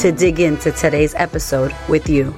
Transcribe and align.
to 0.00 0.10
dig 0.10 0.40
into 0.40 0.72
today's 0.72 1.14
episode 1.16 1.76
with 1.86 2.08
you. 2.08 2.34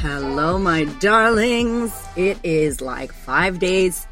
Hello, 0.00 0.58
my 0.58 0.84
darlings. 1.00 1.92
It 2.16 2.38
is 2.42 2.80
like 2.80 3.12
five 3.12 3.58
days 3.58 4.06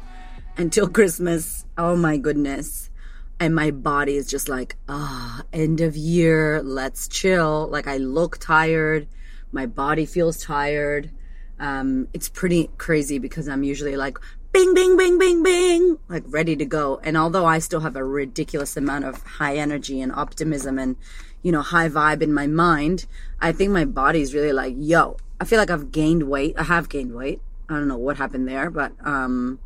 until 0.55 0.87
Christmas. 0.87 1.65
Oh 1.79 1.95
my 1.95 2.17
goodness. 2.17 2.91
And 3.39 3.55
my 3.55 3.71
body 3.71 4.17
is 4.17 4.27
just 4.27 4.49
like, 4.49 4.75
ah, 4.87 5.41
end 5.51 5.81
of 5.81 5.97
year, 5.97 6.61
let's 6.61 7.07
chill. 7.07 7.67
Like 7.71 7.87
I 7.87 7.97
look 7.97 8.37
tired 8.37 9.07
my 9.51 9.65
body 9.65 10.05
feels 10.05 10.37
tired. 10.37 11.11
Um, 11.59 12.07
it's 12.13 12.29
pretty 12.29 12.69
crazy 12.77 13.19
because 13.19 13.47
I'm 13.47 13.63
usually 13.63 13.97
like 13.97 14.17
bing, 14.51 14.73
bing, 14.73 14.97
bing, 14.97 15.19
bing, 15.19 15.43
bing, 15.43 15.99
like 16.07 16.23
ready 16.27 16.55
to 16.55 16.65
go. 16.65 16.99
And 17.03 17.17
although 17.17 17.45
I 17.45 17.59
still 17.59 17.81
have 17.81 17.95
a 17.95 18.03
ridiculous 18.03 18.77
amount 18.77 19.05
of 19.05 19.21
high 19.23 19.57
energy 19.57 20.01
and 20.01 20.11
optimism 20.11 20.79
and, 20.79 20.95
you 21.43 21.51
know, 21.51 21.61
high 21.61 21.89
vibe 21.89 22.21
in 22.21 22.33
my 22.33 22.47
mind, 22.47 23.05
I 23.39 23.51
think 23.51 23.71
my 23.71 23.85
body's 23.85 24.33
really 24.33 24.53
like, 24.53 24.75
yo, 24.77 25.17
I 25.39 25.45
feel 25.45 25.59
like 25.59 25.69
I've 25.69 25.91
gained 25.91 26.23
weight. 26.23 26.55
I 26.57 26.63
have 26.63 26.89
gained 26.89 27.13
weight. 27.13 27.41
I 27.69 27.73
don't 27.73 27.87
know 27.87 27.97
what 27.97 28.17
happened 28.17 28.47
there, 28.47 28.69
but, 28.69 28.93
um, 29.03 29.59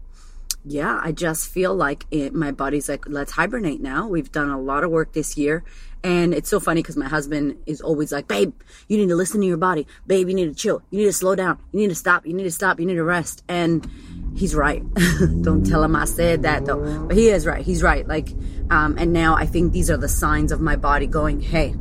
yeah, 0.65 0.99
I 1.03 1.11
just 1.11 1.49
feel 1.49 1.75
like 1.75 2.05
it, 2.09 2.33
my 2.33 2.51
body's 2.51 2.87
like, 2.87 3.05
let's 3.07 3.33
hibernate 3.33 3.81
now. 3.81 4.07
We've 4.07 4.31
done 4.31 4.49
a 4.49 4.59
lot 4.59 4.83
of 4.83 4.91
work 4.91 5.13
this 5.13 5.37
year. 5.37 5.63
And 6.03 6.33
it's 6.33 6.49
so 6.49 6.59
funny 6.59 6.81
because 6.81 6.97
my 6.97 7.07
husband 7.07 7.57
is 7.65 7.79
always 7.79 8.11
like, 8.11 8.27
babe, 8.27 8.53
you 8.89 8.97
need 8.97 9.07
to 9.07 9.15
listen 9.15 9.39
to 9.39 9.47
your 9.47 9.57
body. 9.57 9.87
Babe, 10.05 10.27
you 10.27 10.35
need 10.35 10.49
to 10.49 10.53
chill. 10.53 10.81
You 10.89 10.99
need 10.99 11.05
to 11.05 11.13
slow 11.13 11.33
down. 11.35 11.59
You 11.71 11.79
need 11.79 11.89
to 11.89 11.95
stop. 11.95 12.25
You 12.25 12.33
need 12.33 12.43
to 12.43 12.51
stop. 12.51 12.79
You 12.79 12.85
need 12.85 12.95
to 12.95 13.03
rest. 13.03 13.43
And 13.47 13.89
he's 14.35 14.53
right. 14.53 14.83
Don't 15.41 15.65
tell 15.65 15.81
him 15.81 15.95
I 15.95 16.05
said 16.05 16.43
that 16.43 16.65
though. 16.65 17.05
But 17.07 17.15
he 17.15 17.29
is 17.29 17.45
right. 17.45 17.63
He's 17.63 17.81
right. 17.81 18.05
Like, 18.05 18.29
um, 18.69 18.97
and 18.97 19.13
now 19.13 19.35
I 19.35 19.45
think 19.45 19.71
these 19.71 19.89
are 19.89 19.97
the 19.97 20.09
signs 20.09 20.51
of 20.51 20.59
my 20.59 20.75
body 20.75 21.07
going, 21.07 21.39
hey, 21.39 21.73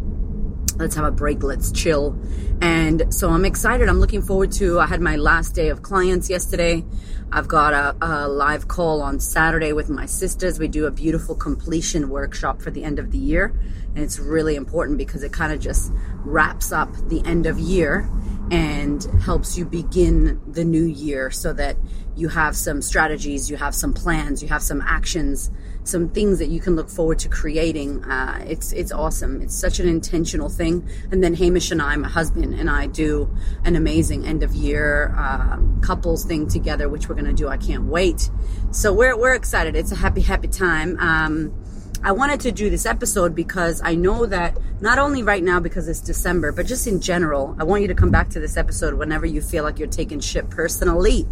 let's 0.77 0.95
have 0.95 1.05
a 1.05 1.11
break. 1.11 1.43
Let's 1.43 1.73
chill. 1.73 2.19
And 2.61 3.13
so 3.13 3.31
I'm 3.31 3.45
excited. 3.45 3.89
I'm 3.89 3.99
looking 3.99 4.23
forward 4.23 4.53
to, 4.53 4.79
I 4.79 4.87
had 4.87 5.01
my 5.01 5.17
last 5.17 5.55
day 5.55 5.69
of 5.69 5.83
clients 5.83 6.31
yesterday. 6.31 6.85
I've 7.31 7.49
got 7.49 7.73
a, 7.73 7.97
a, 8.05 8.29
live 8.29 8.69
call 8.69 9.01
on 9.01 9.19
Saturday 9.19 9.73
with 9.73 9.89
my 9.89 10.07
sisters. 10.07 10.59
We 10.59 10.69
do 10.69 10.87
a 10.87 10.91
beautiful 10.91 11.35
completion 11.35 12.11
workshop 12.11 12.61
for 12.61 12.71
the 12.71 12.85
end 12.85 12.99
of 12.99 13.11
the 13.11 13.19
year. 13.19 13.55
And 13.95 14.05
it's 14.05 14.19
really 14.19 14.57
important 14.57 14.99
because 14.99 15.23
it 15.23 15.33
kind 15.33 15.53
of 15.53 15.61
just 15.61 15.93
wraps 16.25 16.73
up 16.73 16.95
the 17.09 17.23
end 17.27 17.47
of 17.47 17.59
year 17.59 18.09
and 18.51 19.03
helps 19.23 19.57
you 19.57 19.65
begin 19.65 20.41
the 20.47 20.65
new 20.65 20.85
year 20.85 21.31
so 21.31 21.53
that 21.53 21.77
you 22.15 22.29
have 22.29 22.55
some 22.55 22.83
strategies, 22.83 23.51
you 23.51 23.57
have 23.57 23.75
some 23.75 23.95
plans, 23.95 24.43
you 24.43 24.49
have 24.49 24.63
some 24.63 24.83
actions, 24.83 25.51
some 25.85 26.11
things 26.11 26.39
that 26.39 26.49
you 26.49 26.61
can 26.61 26.77
look 26.77 26.89
forward 26.89 27.19
to 27.21 27.29
creating. 27.29 28.05
Uh, 28.05 28.45
it's 28.47 28.73
it's 28.73 28.93
awesome. 28.93 29.41
It's 29.41 29.55
such 29.55 29.81
an 29.81 29.89
intentional 29.89 30.49
thing. 30.49 30.87
And 31.11 31.23
then 31.25 31.35
Hamish 31.35 31.71
and 31.71 31.81
I, 31.81 31.97
my 31.97 32.09
husband 32.09 32.55
and 32.55 32.69
I, 32.69 32.87
do 32.87 33.35
an 33.65 33.77
amazing 33.77 34.27
end 34.27 34.43
of 34.43 34.55
year 34.55 35.15
uh, 35.17 35.59
couples 35.81 36.25
thing 36.25 36.47
together, 36.47 36.89
which 36.89 37.09
we're 37.09 37.15
gonna 37.15 37.33
do. 37.33 37.49
I 37.49 37.57
can't 37.57 37.85
wait. 37.85 38.31
So 38.71 38.93
we're 38.93 39.17
we're 39.19 39.35
excited. 39.35 39.75
It's 39.75 39.93
a 39.93 39.97
happy 39.97 40.21
happy 40.21 40.49
time. 40.49 40.99
Um, 40.99 41.62
I 42.05 42.11
wanted 42.11 42.41
to 42.41 42.51
do 42.51 42.69
this 42.69 42.85
episode 42.85 43.33
because 43.33 43.81
I 43.85 43.95
know 43.95 44.27
that 44.27 44.59
not 44.81 44.99
only 44.99 45.23
right 45.23 45.43
now 45.43 45.61
because 45.61 45.87
it's 45.87 46.01
December, 46.01 46.51
but 46.51 46.67
just 46.67 46.89
in 46.89 47.01
general, 47.01 47.55
I 47.61 47.65
want 47.65 47.83
you 47.83 47.89
to 47.89 47.95
come 47.95 48.11
back 48.11 48.31
to 48.31 48.41
this 48.41 48.57
episode 48.57 48.95
whenever 48.95 49.25
you 49.25 49.41
feel 49.41 49.63
like 49.63 49.79
you're 49.79 49.87
taking 49.87 50.19
shit 50.19 50.51
personally 50.51 51.29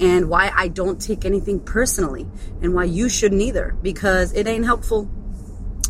and 0.00 0.30
why 0.30 0.50
I 0.56 0.68
don't 0.68 0.98
take 0.98 1.26
anything 1.26 1.60
personally 1.60 2.26
and 2.62 2.72
why 2.72 2.84
you 2.84 3.10
shouldn't 3.10 3.42
either 3.42 3.76
because 3.82 4.32
it 4.32 4.46
ain't 4.46 4.64
helpful. 4.64 5.10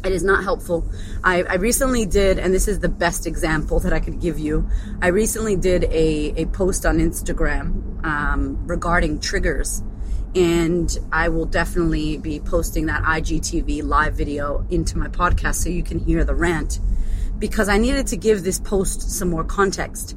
It 0.05 0.11
is 0.11 0.25
not 0.25 0.43
helpful. 0.43 0.91
I, 1.23 1.45
I, 1.45 1.55
recently 1.55 2.05
did, 2.05 2.39
and 2.39 2.53
this 2.53 2.67
is 2.69 2.81
the 2.81 2.91
best 2.91 3.27
example 3.27 3.81
that 3.81 3.93
I 3.93 4.01
could 4.01 4.21
give 4.21 4.39
you. 4.39 4.69
I 5.01 5.07
recently 5.09 5.57
did 5.57 5.85
a, 5.85 6.43
a 6.43 6.47
post 6.47 6.85
on 6.85 6.99
Instagram 6.99 8.05
um, 8.05 8.67
regarding 8.67 9.21
triggers 9.21 9.83
and 10.35 10.99
I 11.13 11.29
will 11.29 11.47
definitely 11.47 12.19
be 12.19 12.41
posting 12.41 12.87
that 12.87 13.03
IGTV 13.05 13.85
live 13.85 14.15
video 14.15 14.67
into 14.71 14.99
my 14.99 15.09
podcast 15.09 15.57
so 15.57 15.69
you 15.69 15.83
can 15.83 15.99
hear 15.99 16.25
the 16.25 16.35
rant 16.35 16.81
because 17.39 17.69
I 17.69 17.79
needed 17.79 18.07
to 18.09 18.17
give 18.17 18.43
this 18.43 18.59
post 18.59 19.11
some 19.11 19.31
more 19.31 19.45
context. 19.45 20.17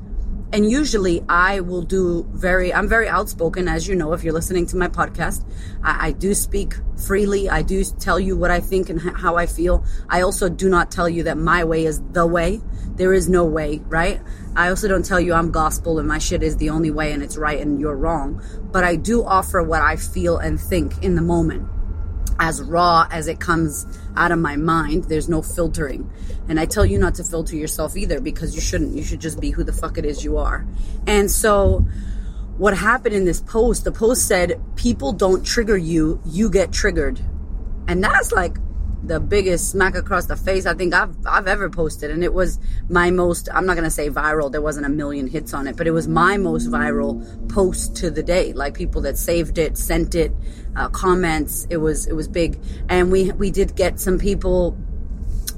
And 0.54 0.70
usually 0.70 1.22
I 1.28 1.60
will 1.60 1.82
do 1.82 2.26
very, 2.32 2.74
I'm 2.74 2.88
very 2.88 3.10
outspoken, 3.10 3.68
as 3.68 3.88
you 3.88 3.96
know, 3.96 4.14
if 4.14 4.24
you're 4.24 4.34
listening 4.34 4.66
to 4.68 4.78
my 4.78 4.88
podcast. 4.88 5.44
I, 5.84 6.08
I 6.08 6.12
do 6.14 6.34
speak 6.34 6.76
freely. 7.06 7.50
I 7.50 7.62
do 7.64 7.84
tell 7.84 8.20
you 8.20 8.38
what 8.38 8.50
I 8.50 8.62
think 8.62 8.90
and 8.90 9.00
how 9.02 9.36
I 9.36 9.46
feel. 9.46 9.84
I 10.10 10.22
also 10.22 10.48
do 10.48 10.70
not 10.70 10.90
tell 10.90 11.10
you 11.10 11.24
that 11.24 11.38
my 11.38 11.66
way 11.66 11.86
is 11.86 12.02
the 12.14 12.26
way. 12.26 12.62
There 12.98 13.14
is 13.14 13.30
no 13.30 13.46
way, 13.46 13.82
right? 13.88 14.20
I 14.56 14.70
also 14.70 14.88
don't 14.88 15.06
tell 15.06 15.20
you 15.20 15.34
I'm 15.34 15.52
gospel 15.52 16.00
and 16.00 16.08
my 16.08 16.18
shit 16.18 16.44
is 16.44 16.58
the 16.58 16.72
only 16.72 16.92
way 16.92 17.12
and 17.12 17.24
it's 17.24 17.38
right 17.38 17.60
and 17.60 17.80
you're 17.80 17.96
wrong. 17.96 18.42
But 18.72 18.84
I 18.84 18.96
do 18.96 19.24
offer 19.24 19.62
what 19.62 19.82
I 19.82 19.96
feel 19.96 20.38
and 20.38 20.60
think 20.60 21.04
in 21.04 21.16
the 21.16 21.22
moment 21.22 21.70
as 22.40 22.62
raw 22.62 23.08
as 23.12 23.28
it 23.28 23.40
comes 23.40 23.86
out 24.16 24.32
of 24.32 24.40
my 24.40 24.56
mind. 24.56 25.06
There's 25.06 25.30
no 25.30 25.42
filtering. 25.42 26.10
And 26.48 26.60
I 26.60 26.66
tell 26.66 26.86
you 26.86 26.98
not 27.00 27.16
to 27.16 27.24
filter 27.24 27.56
yourself 27.56 27.96
either 27.96 28.20
because 28.20 28.56
you 28.56 28.62
shouldn't. 28.62 28.96
You 28.96 29.04
should 29.04 29.22
just 29.22 29.40
be 29.40 29.52
who 29.52 29.64
the 29.64 29.74
fuck 29.74 29.98
it 29.98 30.06
is 30.06 30.24
you 30.24 30.38
are. 30.38 30.66
And 31.06 31.30
so 31.30 31.86
what 32.58 32.76
happened 32.76 33.16
in 33.16 33.26
this 33.26 33.42
post, 33.42 33.84
the 33.84 33.92
post 33.92 34.28
said, 34.28 34.60
people 34.76 35.14
don't 35.14 35.46
trigger 35.46 35.78
you, 35.78 36.22
you 36.26 36.50
get 36.50 36.72
triggered. 36.72 37.20
And 37.88 38.04
that's 38.04 38.32
like 38.32 38.58
the 39.04 39.20
biggest 39.20 39.72
smack 39.72 39.96
across 39.96 40.26
the 40.26 40.36
face 40.36 40.66
I 40.66 40.74
think 40.74 40.94
I've 40.94 41.16
I've 41.26 41.48
ever 41.48 41.70
posted, 41.70 42.12
and 42.12 42.24
it 42.24 42.34
was 42.34 42.60
my 42.90 43.12
most. 43.12 43.50
I'm 43.54 43.66
not 43.66 43.76
gonna 43.76 43.92
say 43.92 44.10
viral. 44.10 44.52
There 44.52 44.62
wasn't 44.62 44.86
a 44.86 44.90
million 44.90 45.28
hits 45.28 45.54
on 45.54 45.68
it, 45.68 45.78
but 45.78 45.88
it 45.88 45.92
was 45.92 46.08
my 46.08 46.38
most 46.38 46.70
viral 46.70 47.18
post 47.50 47.96
to 47.98 48.10
the 48.10 48.24
day. 48.24 48.54
Like 48.54 48.74
people 48.74 49.02
that 49.02 49.18
saved 49.18 49.58
it, 49.58 49.78
sent 49.78 50.16
it, 50.16 50.32
uh, 50.76 50.90
comments. 50.90 51.68
It 51.70 51.78
was 51.78 52.08
it 52.08 52.14
was 52.14 52.28
big, 52.28 52.60
and 52.90 53.12
we 53.12 53.32
we 53.34 53.52
did 53.52 53.76
get 53.76 54.00
some 54.00 54.18
people 54.18 54.78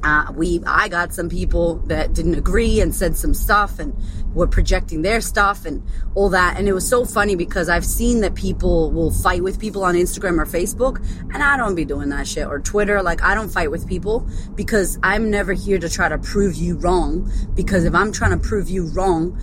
uh, 0.04 0.32
we 0.36 0.62
I 0.66 0.88
got 0.88 1.14
some 1.14 1.30
people 1.30 1.76
that 1.88 2.14
didn't 2.14 2.36
agree 2.36 2.80
and 2.80 2.94
said 2.94 3.16
some 3.16 3.34
stuff 3.34 3.80
and 3.80 3.96
were 4.34 4.48
projecting 4.48 5.02
their 5.02 5.22
stuff 5.22 5.66
and 5.66 5.84
all 6.16 6.30
that 6.30 6.58
and 6.58 6.68
it 6.68 6.74
was 6.74 6.88
so 6.88 7.06
funny 7.06 7.36
because 7.36 7.70
I've 7.70 7.86
seen 7.86 8.22
that 8.22 8.36
people 8.36 8.92
will 8.92 9.12
fight 9.12 9.44
with 9.44 9.60
people 9.60 9.84
on 9.84 9.96
Instagram 9.96 10.40
or 10.40 10.46
Facebook 10.46 11.00
and 11.34 11.44
I 11.44 11.58
don't 11.58 11.76
be 11.76 11.86
doing 11.86 12.10
that 12.10 12.28
shit 12.28 12.48
or 12.48 12.60
Twitter 12.60 13.02
like 13.02 13.24
I 13.24 13.36
don't 13.36 13.50
fight 13.50 13.72
with 13.72 13.88
people 13.88 14.28
because 14.56 15.00
I'm 15.04 15.30
never 15.30 15.54
here 15.54 15.80
to 15.80 15.90
try 15.90 16.10
to 16.10 16.18
prove 16.18 16.56
you 16.56 16.78
wrong 16.78 17.32
because 17.56 17.86
if 17.86 17.94
I'm 17.94 18.12
trying 18.12 18.32
to 18.32 18.38
prove 18.38 18.70
you 18.70 18.88
wrong 18.88 19.40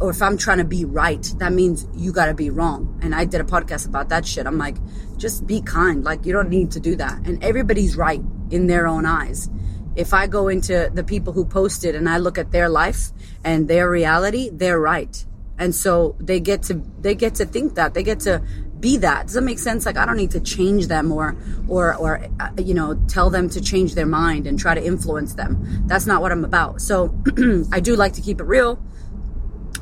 or 0.00 0.10
if 0.10 0.22
I'm 0.22 0.38
trying 0.38 0.58
to 0.58 0.64
be 0.64 0.84
right, 0.84 1.22
that 1.38 1.52
means 1.52 1.86
you 1.94 2.10
got 2.10 2.26
to 2.26 2.34
be 2.34 2.48
wrong. 2.48 2.98
And 3.02 3.14
I 3.14 3.26
did 3.26 3.40
a 3.40 3.44
podcast 3.44 3.86
about 3.86 4.08
that 4.08 4.26
shit. 4.26 4.46
I'm 4.46 4.56
like, 4.56 4.76
just 5.18 5.46
be 5.46 5.60
kind. 5.60 6.02
Like, 6.02 6.24
you 6.24 6.32
don't 6.32 6.48
need 6.48 6.70
to 6.72 6.80
do 6.80 6.96
that. 6.96 7.18
And 7.26 7.42
everybody's 7.44 7.96
right 7.96 8.22
in 8.50 8.66
their 8.66 8.86
own 8.86 9.04
eyes 9.04 9.50
if 9.96 10.14
I 10.14 10.26
go 10.26 10.48
into 10.48 10.90
the 10.92 11.04
people 11.04 11.32
who 11.32 11.44
posted 11.44 11.94
and 11.94 12.08
I 12.08 12.18
look 12.18 12.38
at 12.38 12.52
their 12.52 12.68
life 12.68 13.10
and 13.44 13.68
their 13.68 13.90
reality, 13.90 14.50
they're 14.52 14.80
right. 14.80 15.24
And 15.58 15.74
so 15.74 16.16
they 16.18 16.40
get 16.40 16.62
to 16.64 16.82
they 17.00 17.14
get 17.14 17.34
to 17.36 17.44
think 17.44 17.74
that 17.74 17.92
they 17.92 18.02
get 18.02 18.20
to 18.20 18.42
be 18.80 18.96
that. 18.98 19.26
Does 19.26 19.34
that 19.34 19.42
make 19.42 19.58
sense? 19.58 19.84
Like 19.84 19.98
I 19.98 20.06
don't 20.06 20.16
need 20.16 20.30
to 20.30 20.40
change 20.40 20.86
them 20.86 21.12
or 21.12 21.36
or 21.68 21.94
or 21.94 22.26
uh, 22.40 22.50
you 22.58 22.72
know 22.72 22.94
tell 23.08 23.28
them 23.28 23.50
to 23.50 23.60
change 23.60 23.94
their 23.94 24.06
mind 24.06 24.46
and 24.46 24.58
try 24.58 24.74
to 24.74 24.82
influence 24.82 25.34
them. 25.34 25.84
That's 25.86 26.06
not 26.06 26.22
what 26.22 26.32
I'm 26.32 26.44
about. 26.44 26.80
So 26.80 27.14
I 27.72 27.80
do 27.80 27.94
like 27.94 28.14
to 28.14 28.22
keep 28.22 28.40
it 28.40 28.44
real. 28.44 28.82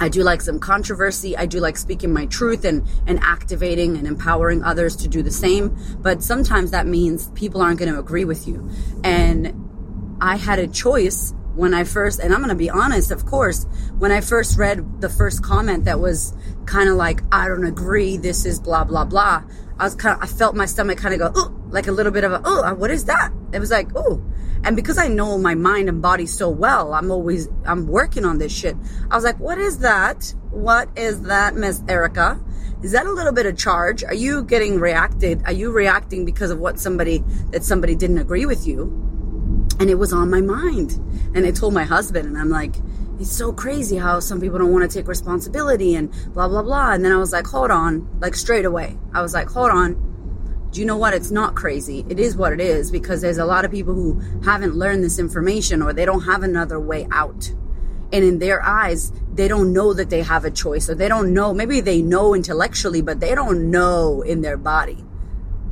I 0.01 0.09
do 0.09 0.23
like 0.23 0.43
some 0.43 0.61
controversy. 0.61 1.37
I 1.37 1.47
do 1.47 1.59
like 1.59 1.77
speaking 1.77 2.13
my 2.13 2.27
truth 2.27 2.65
and, 2.65 2.87
and 3.07 3.19
activating 3.21 3.97
and 3.97 4.07
empowering 4.07 4.63
others 4.63 4.95
to 4.97 5.09
do 5.09 5.23
the 5.23 5.31
same. 5.31 5.77
But 5.99 6.23
sometimes 6.23 6.71
that 6.71 6.87
means 6.87 7.29
people 7.31 7.61
aren't 7.61 7.81
going 7.81 7.93
to 7.93 7.99
agree 7.99 8.25
with 8.25 8.47
you. 8.47 8.71
And 9.03 9.68
I 10.21 10.37
had 10.37 10.59
a 10.59 10.67
choice 10.67 11.33
when 11.55 11.75
I 11.75 11.85
first, 11.85 12.21
and 12.21 12.33
I'm 12.33 12.39
going 12.39 12.51
to 12.51 12.55
be 12.55 12.71
honest, 12.71 13.11
of 13.11 13.27
course, 13.27 13.67
when 13.99 14.13
I 14.13 14.21
first 14.21 14.57
read 14.57 15.01
the 15.01 15.09
first 15.09 15.43
comment 15.43 15.87
that 15.87 15.99
was 15.99 16.33
kind 16.67 16.89
of 16.89 16.97
like, 16.97 17.21
I 17.33 17.49
don't 17.49 17.65
agree. 17.65 18.17
This 18.17 18.47
is 18.47 18.61
blah, 18.61 18.85
blah, 18.85 19.05
blah. 19.05 19.43
I 19.79 19.85
was 19.85 19.95
kind 19.95 20.17
of, 20.17 20.23
I 20.23 20.27
felt 20.27 20.55
my 20.55 20.67
stomach 20.67 20.99
kind 20.99 21.21
of 21.21 21.35
go, 21.35 21.41
ooh, 21.41 21.71
like 21.71 21.89
a 21.89 21.93
little 21.93 22.13
bit 22.13 22.25
of 22.25 22.33
a, 22.33 22.41
oh, 22.45 22.75
what 22.75 22.91
is 22.91 23.07
that? 23.07 23.33
It 23.53 23.59
was 23.59 23.71
like, 23.71 23.89
oh. 23.97 24.23
And 24.65 24.77
because 24.77 24.99
I 24.99 25.09
know 25.09 25.39
my 25.39 25.55
mind 25.55 25.89
and 25.89 26.03
body 26.03 26.27
so 26.27 26.49
well, 26.49 26.95
I'm 26.95 27.11
always, 27.11 27.49
I'm 27.65 27.87
working 27.87 28.25
on 28.25 28.39
this 28.39 28.53
shit. 28.53 28.77
I 29.11 29.15
was 29.15 29.25
like, 29.25 29.39
what 29.39 29.59
is 29.59 29.79
that? 29.79 30.35
What 30.51 30.89
is 30.97 31.23
that, 31.23 31.55
Miss 31.55 31.83
Erika? 31.89 32.41
Is 32.83 32.93
that 32.93 33.07
a 33.07 33.13
little 33.13 33.33
bit 33.33 33.47
of 33.47 33.57
charge? 33.57 34.05
Are 34.05 34.15
you 34.15 34.45
getting 34.45 34.79
reacted? 34.79 35.43
Are 35.45 35.53
you 35.53 35.73
reacting 35.73 36.25
because 36.25 36.51
of 36.51 36.59
what 36.59 36.79
somebody, 36.79 37.25
that 37.51 37.65
somebody 37.65 37.97
didn't 37.97 38.19
agree 38.19 38.47
with 38.47 38.67
you? 38.67 39.05
And 39.81 39.91
it 39.91 39.95
was 39.95 40.13
on 40.13 40.31
my 40.31 40.41
mind. 40.41 40.93
And 41.35 41.47
I 41.47 41.51
told 41.51 41.75
my 41.75 41.85
husband, 41.85 42.27
and 42.27 42.39
I'm 42.39 42.51
like, 42.51 42.77
it's 43.21 43.33
so 43.33 43.53
crazy 43.53 43.97
how 43.97 44.21
some 44.21 44.41
people 44.41 44.59
don't 44.59 44.73
want 44.73 44.89
to 44.89 44.99
take 44.99 45.09
responsibility 45.09 45.97
and 45.97 46.13
blah, 46.33 46.49
blah, 46.49 46.63
blah. 46.63 46.93
And 46.93 47.05
then 47.05 47.13
I 47.13 47.17
was 47.17 47.33
like, 47.33 47.47
hold 47.47 47.71
on, 47.71 48.09
like 48.21 48.35
straight 48.35 48.65
away. 48.65 48.97
I 49.13 49.23
was 49.23 49.35
like, 49.35 49.49
hold 49.49 49.71
on. 49.71 50.05
Do 50.71 50.81
you 50.81 50.87
know 50.87 50.97
what? 50.97 51.15
It's 51.15 51.31
not 51.31 51.57
crazy. 51.57 52.05
It 52.09 52.21
is 52.21 52.37
what 52.37 52.53
it 52.53 52.61
is 52.61 52.91
because 52.91 53.21
there's 53.21 53.39
a 53.39 53.45
lot 53.45 53.65
of 53.65 53.71
people 53.71 53.95
who 53.95 54.21
haven't 54.45 54.75
learned 54.75 55.03
this 55.03 55.19
information 55.19 55.83
or 55.83 55.93
they 55.93 56.05
don't 56.05 56.23
have 56.23 56.43
another 56.43 56.79
way 56.79 57.09
out. 57.11 57.51
And 58.13 58.25
in 58.25 58.39
their 58.39 58.63
eyes, 58.63 59.13
they 59.35 59.49
don't 59.49 59.73
know 59.73 59.93
that 59.95 60.11
they 60.11 60.23
have 60.23 60.45
a 60.45 60.51
choice 60.51 60.89
or 60.89 60.95
they 60.95 61.09
don't 61.09 61.33
know. 61.35 61.53
Maybe 61.53 61.81
they 61.81 62.03
know 62.03 62.35
intellectually, 62.35 63.03
but 63.03 63.21
they 63.21 63.35
don't 63.35 63.71
know 63.71 64.23
in 64.23 64.43
their 64.43 64.57
body. 64.57 65.05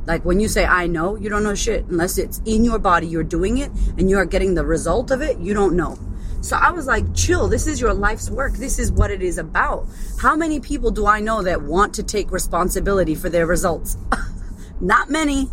Like 0.07 0.23
when 0.23 0.39
you 0.39 0.47
say, 0.47 0.65
I 0.65 0.87
know, 0.87 1.17
you 1.17 1.29
don't 1.29 1.43
know 1.43 1.53
shit. 1.53 1.85
Unless 1.85 2.17
it's 2.17 2.41
in 2.45 2.63
your 2.63 2.79
body, 2.79 3.07
you're 3.07 3.23
doing 3.23 3.57
it 3.57 3.69
and 3.97 4.09
you're 4.09 4.25
getting 4.25 4.55
the 4.55 4.65
result 4.65 5.11
of 5.11 5.21
it, 5.21 5.37
you 5.39 5.53
don't 5.53 5.75
know. 5.75 5.99
So 6.39 6.55
I 6.55 6.71
was 6.71 6.87
like, 6.87 7.13
chill, 7.13 7.49
this 7.49 7.67
is 7.67 7.81
your 7.81 7.93
life's 7.93 8.29
work. 8.29 8.53
This 8.53 8.79
is 8.79 8.89
what 8.89 9.11
it 9.11 9.21
is 9.21 9.37
about. 9.37 9.85
How 10.21 10.35
many 10.35 10.61
people 10.61 10.91
do 10.91 11.05
I 11.05 11.19
know 11.19 11.43
that 11.43 11.61
want 11.61 11.93
to 11.95 12.03
take 12.03 12.31
responsibility 12.31 13.15
for 13.15 13.29
their 13.29 13.45
results? 13.45 13.97
not 14.79 15.09
many, 15.09 15.49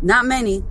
not 0.00 0.24
many. 0.24 0.64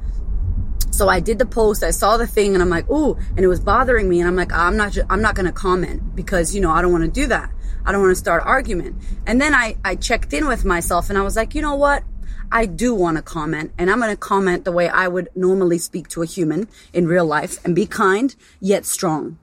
So 0.90 1.08
I 1.08 1.20
did 1.20 1.38
the 1.38 1.46
post, 1.46 1.84
I 1.84 1.92
saw 1.92 2.18
the 2.18 2.26
thing 2.26 2.56
and 2.56 2.64
I'm 2.64 2.70
like, 2.70 2.90
ooh, 2.90 3.14
and 3.36 3.40
it 3.40 3.48
was 3.48 3.60
bothering 3.60 4.10
me. 4.10 4.20
And 4.20 4.28
I'm 4.28 4.36
like, 4.36 4.52
I'm 4.52 4.76
not, 4.76 4.98
I'm 5.12 5.22
not 5.22 5.36
going 5.36 5.46
to 5.46 5.52
comment 5.52 6.16
because, 6.16 6.56
you 6.56 6.62
know, 6.62 6.72
I 6.72 6.82
don't 6.82 6.92
want 6.92 7.04
to 7.04 7.12
do 7.12 7.28
that. 7.28 7.52
I 7.86 7.92
don't 7.92 8.02
want 8.02 8.12
to 8.12 8.20
start 8.20 8.42
argument. 8.48 9.00
And 9.28 9.40
then 9.40 9.54
I, 9.54 9.78
I 9.86 9.96
checked 9.96 10.34
in 10.34 10.48
with 10.48 10.66
myself 10.66 11.10
and 11.10 11.20
I 11.20 11.22
was 11.22 11.36
like, 11.36 11.54
you 11.54 11.62
know 11.62 11.76
what? 11.76 12.04
I 12.52 12.66
do 12.66 12.94
want 12.94 13.18
to 13.18 13.24
comment 13.24 13.72
and 13.78 13.90
I'm 13.90 14.00
going 14.00 14.12
to 14.12 14.18
comment 14.18 14.66
the 14.66 14.72
way 14.72 14.88
I 14.90 15.08
would 15.08 15.30
normally 15.36 15.78
speak 15.78 16.08
to 16.10 16.22
a 16.22 16.26
human 16.26 16.68
in 16.94 17.08
real 17.08 17.26
life 17.26 17.64
and 17.66 17.76
be 17.76 17.86
kind 17.86 18.36
yet 18.60 18.86
strong 18.86 19.38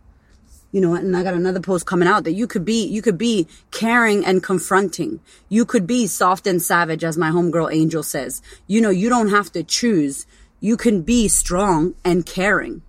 you 0.75 0.81
know, 0.81 0.95
and 0.95 1.17
I 1.17 1.23
got 1.23 1.35
another 1.35 1.61
post 1.61 1.87
coming 1.87 2.09
out 2.09 2.25
that 2.25 2.33
you 2.33 2.49
could 2.49 2.65
be, 2.65 2.85
you 2.85 3.01
could 3.01 3.17
be 3.17 3.47
caring 3.71 4.27
and 4.27 4.43
confronting. 4.43 5.21
You 5.49 5.65
could 5.65 5.87
be 5.87 6.09
soft 6.09 6.49
and 6.49 6.61
savage, 6.61 7.05
as 7.05 7.17
my 7.17 7.31
homegirl 7.31 7.73
Angel 7.73 8.03
says. 8.03 8.43
You 8.67 8.81
know, 8.81 8.91
you 8.91 9.09
don't 9.09 9.29
have 9.29 9.53
to 9.53 9.63
choose. 9.63 10.27
You 10.59 10.77
can 10.77 11.03
be 11.03 11.29
strong 11.29 11.95
and 12.05 12.27
caring, 12.27 12.83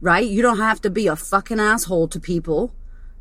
right? 0.00 0.24
You 0.24 0.42
don't 0.42 0.58
have 0.58 0.80
to 0.82 0.90
be 0.90 1.08
a 1.08 1.16
fucking 1.16 1.58
asshole 1.58 2.06
to 2.06 2.20
people. 2.20 2.72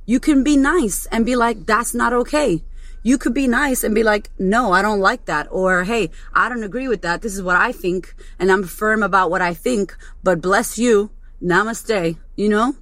You 0.06 0.20
can 0.20 0.44
be 0.44 0.58
nice 0.58 1.08
and 1.08 1.26
be 1.26 1.36
like, 1.36 1.66
that's 1.66 1.96
not 1.96 2.14
okay. 2.14 2.64
You 3.04 3.18
could 3.18 3.34
be 3.34 3.48
nice 3.48 3.84
and 3.84 3.96
be 3.96 4.04
like, 4.04 4.30
no, 4.38 4.72
I 4.72 4.82
don't 4.82 5.00
like 5.00 5.26
that. 5.26 5.48
Or, 5.52 5.84
hey, 5.84 6.12
I 6.34 6.50
don't 6.50 6.64
agree 6.64 6.88
with 6.88 7.02
that. 7.02 7.22
This 7.22 7.36
is 7.36 7.42
what 7.42 7.56
I 7.56 7.72
think. 7.72 8.14
And 8.38 8.52
I'm 8.52 8.64
firm 8.64 9.02
about 9.02 9.32
what 9.32 9.42
I 9.42 9.54
think, 9.54 9.96
but 10.24 10.42
bless 10.42 10.78
you. 10.78 11.12
Namaste. 11.42 12.18
You 12.36 12.50
know? 12.50 12.76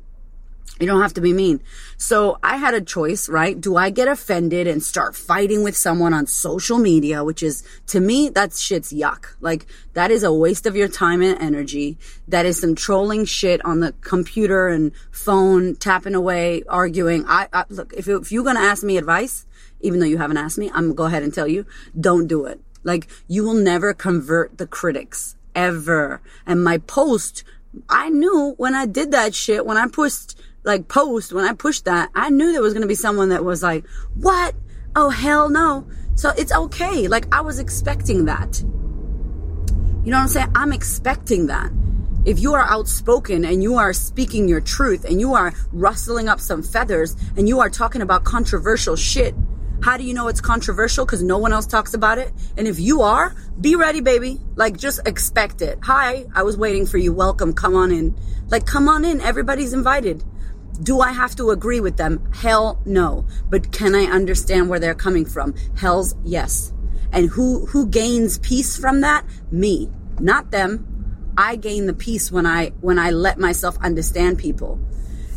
You 0.79 0.87
don't 0.87 1.01
have 1.01 1.13
to 1.15 1.21
be 1.21 1.33
mean. 1.33 1.61
So 1.97 2.39
I 2.41 2.55
had 2.55 2.73
a 2.73 2.79
choice, 2.79 3.27
right? 3.27 3.59
Do 3.59 3.75
I 3.75 3.89
get 3.89 4.07
offended 4.07 4.65
and 4.65 4.81
start 4.81 5.13
fighting 5.13 5.61
with 5.61 5.75
someone 5.75 6.13
on 6.13 6.25
social 6.25 6.77
media, 6.77 7.21
which 7.21 7.43
is 7.43 7.63
to 7.87 7.99
me, 7.99 8.29
that 8.29 8.53
shit's 8.53 8.93
yuck. 8.93 9.25
Like 9.41 9.65
that 9.93 10.09
is 10.09 10.23
a 10.23 10.31
waste 10.31 10.65
of 10.65 10.77
your 10.77 10.87
time 10.87 11.21
and 11.21 11.37
energy. 11.41 11.97
That 12.29 12.45
is 12.45 12.61
some 12.61 12.75
trolling 12.75 13.25
shit 13.25 13.63
on 13.65 13.81
the 13.81 13.91
computer 13.99 14.69
and 14.69 14.93
phone, 15.11 15.75
tapping 15.75 16.15
away, 16.15 16.63
arguing. 16.69 17.25
I, 17.27 17.49
I 17.51 17.65
look, 17.67 17.93
if, 17.93 18.07
if 18.07 18.31
you're 18.31 18.45
going 18.45 18.55
to 18.55 18.61
ask 18.61 18.81
me 18.81 18.97
advice, 18.97 19.45
even 19.81 19.99
though 19.99 20.05
you 20.05 20.17
haven't 20.17 20.37
asked 20.37 20.57
me, 20.57 20.71
I'm 20.73 20.89
to 20.89 20.93
go 20.93 21.05
ahead 21.05 21.23
and 21.23 21.33
tell 21.33 21.47
you, 21.47 21.65
don't 21.99 22.27
do 22.27 22.45
it. 22.45 22.59
Like 22.83 23.07
you 23.27 23.43
will 23.43 23.53
never 23.53 23.93
convert 23.93 24.57
the 24.57 24.67
critics 24.67 25.35
ever. 25.55 26.21
And 26.45 26.63
my 26.63 26.77
post, 26.79 27.43
I 27.89 28.09
knew 28.09 28.53
when 28.57 28.75
I 28.75 28.85
did 28.85 29.11
that 29.11 29.35
shit, 29.35 29.65
when 29.65 29.77
I 29.77 29.87
pushed, 29.87 30.39
like 30.63 30.87
post, 30.87 31.33
when 31.33 31.45
I 31.45 31.53
pushed 31.53 31.85
that, 31.85 32.09
I 32.15 32.29
knew 32.29 32.51
there 32.51 32.61
was 32.61 32.73
going 32.73 32.81
to 32.81 32.87
be 32.87 32.95
someone 32.95 33.29
that 33.29 33.43
was 33.43 33.63
like, 33.63 33.85
what? 34.15 34.55
Oh, 34.95 35.09
hell 35.09 35.49
no. 35.49 35.87
So 36.15 36.31
it's 36.37 36.51
okay. 36.51 37.07
Like 37.07 37.33
I 37.33 37.41
was 37.41 37.59
expecting 37.59 38.25
that. 38.25 38.61
You 38.61 40.11
know 40.11 40.17
what 40.17 40.23
I'm 40.23 40.27
saying? 40.27 40.51
I'm 40.55 40.73
expecting 40.73 41.47
that. 41.47 41.71
If 42.25 42.39
you 42.39 42.53
are 42.53 42.65
outspoken 42.65 43.45
and 43.45 43.63
you 43.63 43.75
are 43.75 43.93
speaking 43.93 44.47
your 44.47 44.59
truth 44.59 45.05
and 45.05 45.19
you 45.19 45.33
are 45.33 45.53
rustling 45.71 46.27
up 46.27 46.39
some 46.39 46.61
feathers 46.61 47.15
and 47.37 47.47
you 47.47 47.59
are 47.59 47.69
talking 47.69 48.01
about 48.01 48.23
controversial 48.23 48.95
shit, 48.95 49.33
how 49.81 49.97
do 49.97 50.03
you 50.03 50.13
know 50.13 50.27
it's 50.27 50.41
controversial? 50.41 51.05
Because 51.05 51.23
no 51.23 51.37
one 51.37 51.53
else 51.53 51.65
talks 51.65 51.93
about 51.93 52.17
it. 52.17 52.33
And 52.57 52.67
if 52.67 52.79
you 52.79 53.01
are, 53.01 53.35
be 53.59 53.75
ready, 53.75 54.01
baby. 54.01 54.39
Like, 54.55 54.77
just 54.77 54.99
expect 55.07 55.61
it. 55.61 55.79
Hi, 55.83 56.25
I 56.35 56.43
was 56.43 56.57
waiting 56.57 56.85
for 56.85 56.97
you. 56.97 57.13
Welcome. 57.13 57.53
Come 57.53 57.75
on 57.75 57.91
in. 57.91 58.15
Like, 58.49 58.65
come 58.65 58.89
on 58.89 59.05
in. 59.05 59.21
Everybody's 59.21 59.73
invited. 59.73 60.23
Do 60.83 60.99
I 60.99 61.11
have 61.11 61.35
to 61.37 61.51
agree 61.51 61.79
with 61.79 61.97
them? 61.97 62.29
Hell 62.33 62.81
no. 62.85 63.25
But 63.49 63.71
can 63.71 63.95
I 63.95 64.03
understand 64.03 64.69
where 64.69 64.79
they're 64.79 64.95
coming 64.95 65.25
from? 65.25 65.55
Hell's 65.77 66.15
yes. 66.23 66.73
And 67.11 67.29
who, 67.29 67.65
who 67.65 67.87
gains 67.87 68.37
peace 68.39 68.77
from 68.77 69.01
that? 69.01 69.25
Me, 69.51 69.89
not 70.19 70.51
them. 70.51 71.33
I 71.37 71.55
gain 71.55 71.85
the 71.85 71.93
peace 71.93 72.31
when 72.31 72.45
I, 72.45 72.69
when 72.81 72.99
I 72.99 73.11
let 73.11 73.39
myself 73.39 73.77
understand 73.81 74.37
people. 74.37 74.79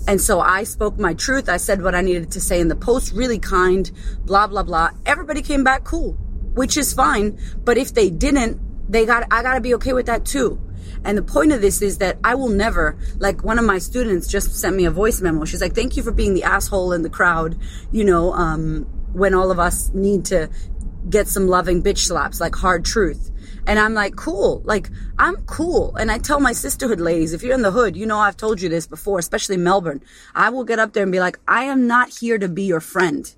And 0.09 0.21
so 0.21 0.41
I 0.41 0.65
spoke 0.65 0.99
my 0.99 1.15
truth. 1.15 1.49
I 1.49 1.59
said 1.59 1.83
what 1.83 1.95
I 1.95 2.01
needed 2.01 2.33
to 2.33 2.41
say 2.41 2.61
in 2.61 2.69
the 2.69 2.77
post, 2.77 3.13
really 3.13 3.39
kind, 3.39 3.91
blah, 4.25 4.47
blah, 4.47 4.63
blah. 4.63 4.91
Everybody 5.07 5.43
came 5.43 5.63
back 5.63 5.85
cool, 5.85 6.13
which 6.55 6.77
is 6.77 6.93
fine. 6.93 7.39
But 7.65 7.79
if 7.79 7.95
they 7.95 8.11
didn't, 8.11 8.61
they 8.91 9.07
got, 9.07 9.27
I 9.31 9.43
got 9.43 9.55
to 9.55 9.61
be 9.61 9.75
okay 9.75 9.93
with 9.93 10.07
that 10.07 10.25
too. 10.25 10.61
And 11.05 11.19
the 11.19 11.23
point 11.23 11.53
of 11.53 11.61
this 11.61 11.83
is 11.83 11.99
that 11.99 12.19
I 12.23 12.35
will 12.35 12.49
never, 12.49 12.97
like 13.19 13.43
one 13.45 13.59
of 13.59 13.65
my 13.65 13.79
students 13.79 14.29
just 14.29 14.55
sent 14.55 14.77
me 14.77 14.85
a 14.85 14.91
voice 14.91 15.21
memo. 15.21 15.45
She's 15.45 15.61
like, 15.61 15.75
thank 15.75 15.97
you 15.97 16.03
for 16.03 16.13
being 16.13 16.35
the 16.35 16.45
asshole 16.45 16.93
in 16.93 17.03
the 17.03 17.11
crowd, 17.11 17.59
you 17.91 18.05
know, 18.05 18.33
um, 18.33 18.85
when 19.13 19.35
all 19.35 19.51
of 19.51 19.59
us 19.59 19.91
need 19.95 20.27
to 20.27 20.49
get 21.09 21.27
some 21.29 21.49
loving 21.49 21.83
bitch 21.83 21.99
slaps, 21.99 22.41
like 22.41 22.55
hard 22.55 22.85
truth. 22.85 23.32
And 23.67 23.79
I'm 23.79 23.95
like, 23.95 24.17
cool. 24.17 24.63
Like, 24.65 24.91
I'm 25.19 25.37
cool. 25.47 25.95
And 25.97 26.11
I 26.11 26.19
tell 26.19 26.41
my 26.41 26.53
sisterhood 26.53 27.01
ladies, 27.01 27.33
if 27.33 27.43
you're 27.43 27.55
in 27.55 27.63
the 27.63 27.71
hood, 27.71 27.97
you 27.97 28.07
know, 28.07 28.19
I've 28.19 28.37
told 28.37 28.61
you 28.61 28.69
this 28.69 28.87
before, 28.87 29.19
especially 29.19 29.57
Melbourne. 29.57 30.03
I 30.35 30.51
will 30.51 30.65
get 30.65 30.79
up 30.79 30.93
there 30.93 31.03
and 31.03 31.13
be 31.13 31.21
like, 31.21 31.39
I 31.47 31.65
am 31.65 31.87
not 31.87 32.09
here 32.11 32.39
to 32.39 32.49
be 32.49 32.65
your 32.65 32.81
friend. 32.81 33.33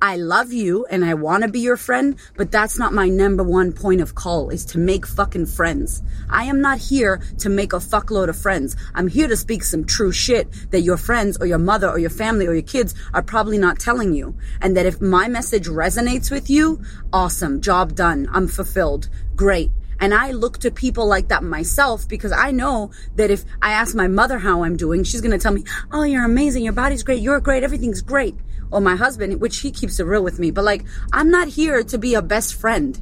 I 0.00 0.16
love 0.16 0.52
you 0.52 0.84
and 0.90 1.02
I 1.02 1.14
want 1.14 1.42
to 1.42 1.48
be 1.48 1.60
your 1.60 1.78
friend, 1.78 2.16
but 2.36 2.50
that's 2.50 2.78
not 2.78 2.92
my 2.92 3.08
number 3.08 3.42
one 3.42 3.72
point 3.72 4.02
of 4.02 4.14
call 4.14 4.50
is 4.50 4.66
to 4.66 4.78
make 4.78 5.06
fucking 5.06 5.46
friends. 5.46 6.02
I 6.28 6.44
am 6.44 6.60
not 6.60 6.78
here 6.78 7.22
to 7.38 7.48
make 7.48 7.72
a 7.72 7.76
fuckload 7.76 8.28
of 8.28 8.36
friends. 8.36 8.76
I'm 8.94 9.08
here 9.08 9.26
to 9.26 9.36
speak 9.36 9.64
some 9.64 9.86
true 9.86 10.12
shit 10.12 10.48
that 10.70 10.82
your 10.82 10.98
friends 10.98 11.38
or 11.40 11.46
your 11.46 11.58
mother 11.58 11.88
or 11.88 11.98
your 11.98 12.10
family 12.10 12.46
or 12.46 12.52
your 12.52 12.62
kids 12.62 12.94
are 13.14 13.22
probably 13.22 13.56
not 13.56 13.78
telling 13.78 14.12
you. 14.12 14.36
And 14.60 14.76
that 14.76 14.84
if 14.84 15.00
my 15.00 15.28
message 15.28 15.66
resonates 15.66 16.30
with 16.30 16.50
you, 16.50 16.82
awesome, 17.10 17.62
job 17.62 17.94
done. 17.94 18.28
I'm 18.30 18.48
fulfilled. 18.48 19.08
Great. 19.34 19.70
And 19.98 20.12
I 20.12 20.32
look 20.32 20.58
to 20.58 20.70
people 20.70 21.06
like 21.06 21.28
that 21.28 21.42
myself 21.42 22.06
because 22.06 22.32
I 22.32 22.50
know 22.50 22.90
that 23.14 23.30
if 23.30 23.44
I 23.62 23.72
ask 23.72 23.94
my 23.94 24.08
mother 24.08 24.38
how 24.38 24.62
I'm 24.62 24.76
doing, 24.76 25.04
she's 25.04 25.22
going 25.22 25.30
to 25.30 25.38
tell 25.38 25.52
me, 25.52 25.64
Oh, 25.90 26.02
you're 26.02 26.26
amazing. 26.26 26.64
Your 26.64 26.74
body's 26.74 27.02
great. 27.02 27.22
You're 27.22 27.40
great. 27.40 27.62
Everything's 27.64 28.02
great 28.02 28.34
or 28.70 28.80
my 28.80 28.96
husband, 28.96 29.40
which 29.40 29.58
he 29.58 29.70
keeps 29.70 30.00
it 30.00 30.04
real 30.04 30.22
with 30.22 30.38
me. 30.38 30.50
But 30.50 30.64
like, 30.64 30.84
I'm 31.12 31.30
not 31.30 31.48
here 31.48 31.82
to 31.82 31.98
be 31.98 32.14
a 32.14 32.22
best 32.22 32.54
friend. 32.54 33.00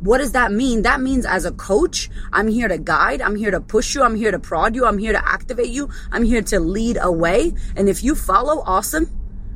What 0.00 0.18
does 0.18 0.32
that 0.32 0.52
mean? 0.52 0.82
That 0.82 1.00
means 1.00 1.26
as 1.26 1.44
a 1.44 1.50
coach, 1.50 2.08
I'm 2.32 2.46
here 2.46 2.68
to 2.68 2.78
guide. 2.78 3.20
I'm 3.20 3.34
here 3.34 3.50
to 3.50 3.60
push 3.60 3.94
you. 3.94 4.02
I'm 4.02 4.14
here 4.14 4.30
to 4.30 4.38
prod 4.38 4.76
you. 4.76 4.86
I'm 4.86 4.98
here 4.98 5.12
to 5.12 5.28
activate 5.28 5.70
you. 5.70 5.90
I'm 6.12 6.22
here 6.22 6.42
to 6.42 6.60
lead 6.60 6.98
away. 7.00 7.52
And 7.74 7.88
if 7.88 8.04
you 8.04 8.14
follow, 8.14 8.62
awesome. 8.64 9.10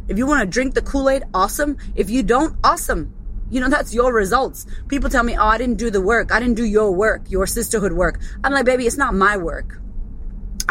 If 0.09 0.19
you 0.19 0.27
want 0.27 0.41
to 0.41 0.47
drink 0.47 0.75
the 0.75 0.83
Kool-Aid, 0.83 1.23
awesome. 1.33 1.79
If 1.95 2.11
you 2.11 2.25
don't, 2.25 2.57
awesome. 2.65 3.15
You 3.51 3.61
know, 3.61 3.69
that's 3.71 3.95
your 3.95 4.13
results. 4.13 4.67
People 4.89 5.11
tell 5.11 5.23
me, 5.23 5.37
oh, 5.37 5.47
I 5.47 5.59
didn't 5.59 5.77
do 5.79 5.91
the 5.91 6.01
work. 6.01 6.33
I 6.33 6.41
didn't 6.41 6.57
do 6.57 6.65
your 6.65 6.91
work, 6.91 7.31
your 7.31 7.47
sisterhood 7.47 7.93
work. 7.93 8.21
I'm 8.43 8.53
like, 8.53 8.67
baby, 8.67 8.87
it's 8.87 8.97
not 8.97 9.15
my 9.15 9.37
work. 9.37 9.79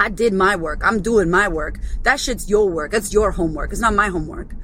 I 0.02 0.10
did 0.10 0.34
my 0.34 0.56
work. 0.56 0.82
I'm 0.84 1.04
doing 1.04 1.30
my 1.30 1.48
work. 1.48 1.80
That 2.02 2.20
shit's 2.20 2.50
your 2.50 2.68
work. 2.68 2.92
That's 2.92 3.14
your 3.14 3.30
homework. 3.30 3.72
It's 3.72 3.82
not 3.82 3.94
my 3.94 4.08
homework. 4.08 4.56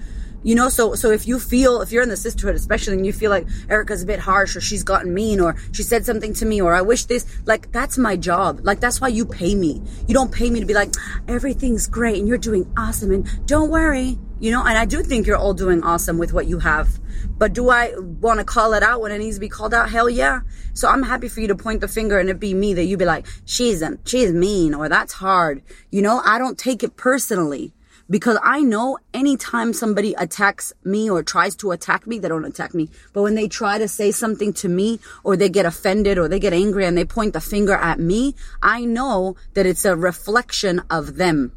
You 0.42 0.56
know, 0.56 0.68
so 0.68 0.96
so 0.96 1.12
if 1.12 1.28
you 1.28 1.40
feel 1.40 1.82
if 1.82 1.92
you're 1.92 2.02
in 2.02 2.10
the 2.10 2.18
sisterhood, 2.18 2.56
especially 2.56 2.96
and 2.96 3.06
you 3.06 3.14
feel 3.14 3.30
like 3.30 3.46
Erika's 3.70 4.02
a 4.02 4.08
bit 4.08 4.18
harsh 4.18 4.56
or 4.56 4.62
she's 4.62 4.82
gotten 4.82 5.14
mean 5.14 5.40
or 5.40 5.56
she 5.74 5.84
said 5.84 6.08
something 6.08 6.34
to 6.36 6.46
me 6.48 6.60
or 6.60 6.74
I 6.74 6.82
wish 6.82 7.06
this, 7.06 7.24
like 7.46 7.72
that's 7.72 8.00
my 8.00 8.16
job. 8.16 8.62
Like 8.64 8.80
that's 8.80 9.00
why 9.00 9.10
you 9.10 9.28
pay 9.28 9.54
me. 9.54 9.84
You 10.08 10.16
don't 10.16 10.32
pay 10.32 10.50
me 10.50 10.60
to 10.60 10.66
be 10.66 10.74
like, 10.74 10.92
everything's 11.28 11.86
great 11.86 12.18
and 12.18 12.28
you're 12.28 12.40
doing 12.40 12.66
awesome 12.76 13.12
and 13.12 13.30
don't 13.46 13.70
worry, 13.70 14.18
You 14.40 14.52
know, 14.52 14.64
and 14.64 14.78
I 14.78 14.86
do 14.86 15.02
think 15.02 15.26
you're 15.26 15.38
all 15.38 15.56
doing 15.56 15.84
awesome 15.84 16.20
with 16.20 16.32
what 16.32 16.48
you 16.48 16.60
have. 16.60 17.00
But 17.38 17.54
do 17.54 17.70
I 17.70 17.98
want 17.98 18.40
to 18.40 18.46
call 18.46 18.74
it 18.74 18.84
out 18.84 19.02
when 19.02 19.12
it 19.12 19.18
needs 19.18 19.38
to 19.38 19.40
be 19.40 19.50
called 19.50 19.74
out? 19.74 19.90
Hell 19.90 20.10
yeah. 20.10 20.42
So 20.74 20.88
I'm 20.88 21.02
happy 21.02 21.28
for 21.28 21.40
you 21.40 21.48
to 21.48 21.56
point 21.56 21.82
the 21.82 21.88
finger 21.88 22.20
and 22.20 22.30
it 22.30 22.40
be 22.40 22.54
me 22.54 22.76
that 22.76 22.86
you 22.86 22.98
be 22.98 23.06
like, 23.06 23.26
she's, 23.46 23.84
she's 24.06 24.32
mean 24.32 24.76
or 24.76 24.90
that's 24.90 25.14
hard. 25.14 25.64
You 25.90 26.04
know, 26.04 26.22
I 26.24 26.38
don't 26.38 26.58
take 26.58 26.84
it 26.84 26.96
personally 26.98 27.74
because 28.10 28.38
I 28.44 28.62
know 28.62 29.00
anytime 29.14 29.74
somebody 29.74 30.14
attacks 30.14 30.72
me 30.84 31.10
or 31.10 31.24
tries 31.24 31.56
to 31.58 31.72
attack 31.72 32.08
me, 32.08 32.20
they 32.20 32.28
don't 32.28 32.46
attack 32.46 32.74
me. 32.74 32.90
But 33.14 33.24
when 33.24 33.36
they 33.36 33.48
try 33.48 33.78
to 33.78 33.88
say 33.88 34.12
something 34.12 34.54
to 34.54 34.70
me 34.70 35.00
or 35.24 35.36
they 35.36 35.50
get 35.50 35.66
offended 35.66 36.18
or 36.18 36.28
they 36.28 36.40
get 36.40 36.54
angry 36.54 36.86
and 36.86 36.98
they 36.98 37.06
point 37.06 37.34
the 37.34 37.42
finger 37.42 37.74
at 37.74 38.00
me, 38.00 38.36
I 38.62 38.86
know 38.86 39.36
that 39.56 39.66
it's 39.66 39.84
a 39.84 39.96
reflection 39.96 40.82
of 40.90 41.16
them. 41.16 41.54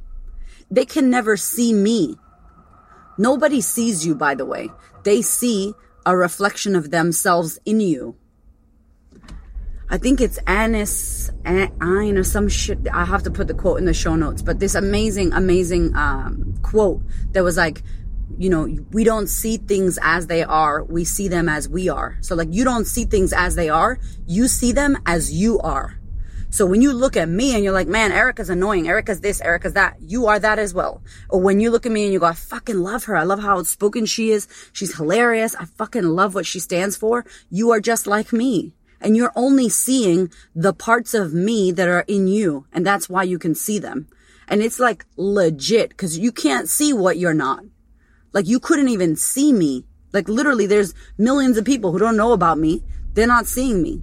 They 0.70 0.87
can 0.87 1.10
never 1.10 1.37
see 1.37 1.72
me. 1.72 2.16
Nobody 3.21 3.61
sees 3.61 4.07
you, 4.07 4.15
by 4.15 4.35
the 4.35 4.47
way. 4.47 4.71
They 5.05 5.21
see 5.21 5.75
a 6.07 6.17
reflection 6.17 6.75
of 6.75 6.91
themselves 6.91 7.59
in 7.67 7.79
you. 7.79 8.17
I 9.91 9.99
think 9.99 10.23
it's 10.23 10.39
Anaïs 10.47 11.31
Nin 11.45 12.17
or 12.17 12.25
some 12.25 12.49
shit. 12.49 12.79
I 12.91 13.05
have 13.05 13.23
to 13.25 13.31
put 13.31 13.47
the 13.47 13.53
quote 13.53 13.79
in 13.79 13.85
the 13.85 13.93
show 13.93 14.17
notes, 14.17 14.41
but 14.41 14.59
this 14.59 14.75
amazing, 14.75 15.35
amazing 15.35 15.95
um, 15.97 16.55
quote 16.62 17.03
that 17.33 17.45
was 17.45 17.59
like, 17.59 17.83
you 18.39 18.49
know, 18.49 18.67
we 18.91 19.05
don't 19.05 19.27
see 19.27 19.59
things 19.59 19.99
as 20.00 20.29
they 20.29 20.43
are. 20.43 20.83
We 20.85 21.05
see 21.05 21.29
them 21.29 21.47
as 21.47 21.69
we 21.69 21.91
are. 21.91 22.17
So 22.23 22.35
like, 22.35 22.49
you 22.50 22.65
don't 22.65 22.87
see 22.87 23.05
things 23.05 23.35
as 23.35 23.55
they 23.55 23.69
are. 23.69 23.99
You 24.27 24.49
see 24.49 24.73
them 24.73 24.97
as 25.05 25.31
you 25.31 25.59
are. 25.59 26.00
So 26.52 26.66
when 26.66 26.83
you 26.83 26.92
look 26.92 27.16
at 27.16 27.28
me 27.28 27.54
and 27.54 27.62
you're 27.62 27.73
like, 27.73 27.87
man, 27.87 28.11
Erika's 28.11 28.50
annoying. 28.50 28.88
Erika's 28.88 29.21
this, 29.21 29.40
Erika's 29.40 29.75
that. 29.75 29.97
You 30.00 30.26
are 30.26 30.38
that 30.40 30.59
as 30.59 30.75
well. 30.75 31.00
Or 31.28 31.40
when 31.40 31.61
you 31.61 31.71
look 31.71 31.87
at 31.87 31.92
me 31.92 32.04
and 32.04 32.12
you 32.12 32.19
go, 32.19 32.26
I 32.26 32.33
fucking 32.33 32.80
love 32.80 33.04
her. 33.04 33.16
I 33.16 33.23
love 33.23 33.40
how 33.40 33.59
outspoken 33.59 34.04
she 34.04 34.33
is. 34.33 34.49
She's 34.73 34.97
hilarious. 34.97 35.54
I 35.54 35.66
fucking 35.66 36.02
love 36.02 36.35
what 36.35 36.47
she 36.47 36.59
stands 36.59 36.97
for. 36.97 37.25
You 37.50 37.71
are 37.71 37.80
just 37.80 38.09
like 38.09 38.33
me 38.33 38.75
and 39.00 39.16
you're 39.16 39.33
only 39.37 39.69
seeing 39.69 40.30
the 40.54 40.75
parts 40.75 41.14
of 41.14 41.33
me 41.33 41.71
that 41.73 41.88
are 41.88 42.04
in 42.07 42.26
you. 42.26 42.66
And 42.73 42.85
that's 42.85 43.09
why 43.09 43.23
you 43.23 43.38
can 43.38 43.54
see 43.54 43.78
them. 43.78 44.09
And 44.49 44.61
it's 44.61 44.80
like 44.80 45.07
legit 45.16 45.90
because 45.90 46.19
you 46.19 46.33
can't 46.33 46.69
see 46.69 46.92
what 46.92 47.16
you're 47.16 47.33
not. 47.33 47.64
Like 48.33 48.49
you 48.49 48.59
couldn't 48.59 48.88
even 48.88 49.14
see 49.14 49.52
me. 49.52 49.87
Like 50.12 50.28
literally 50.28 50.66
there's 50.66 50.95
millions 51.16 51.57
of 51.57 51.64
people 51.64 51.92
who 51.92 51.99
don't 51.99 52.16
know 52.16 52.33
about 52.33 52.59
me. 52.59 52.83
They're 53.14 53.26
not 53.26 53.47
seeing 53.47 53.83
me. 53.83 54.02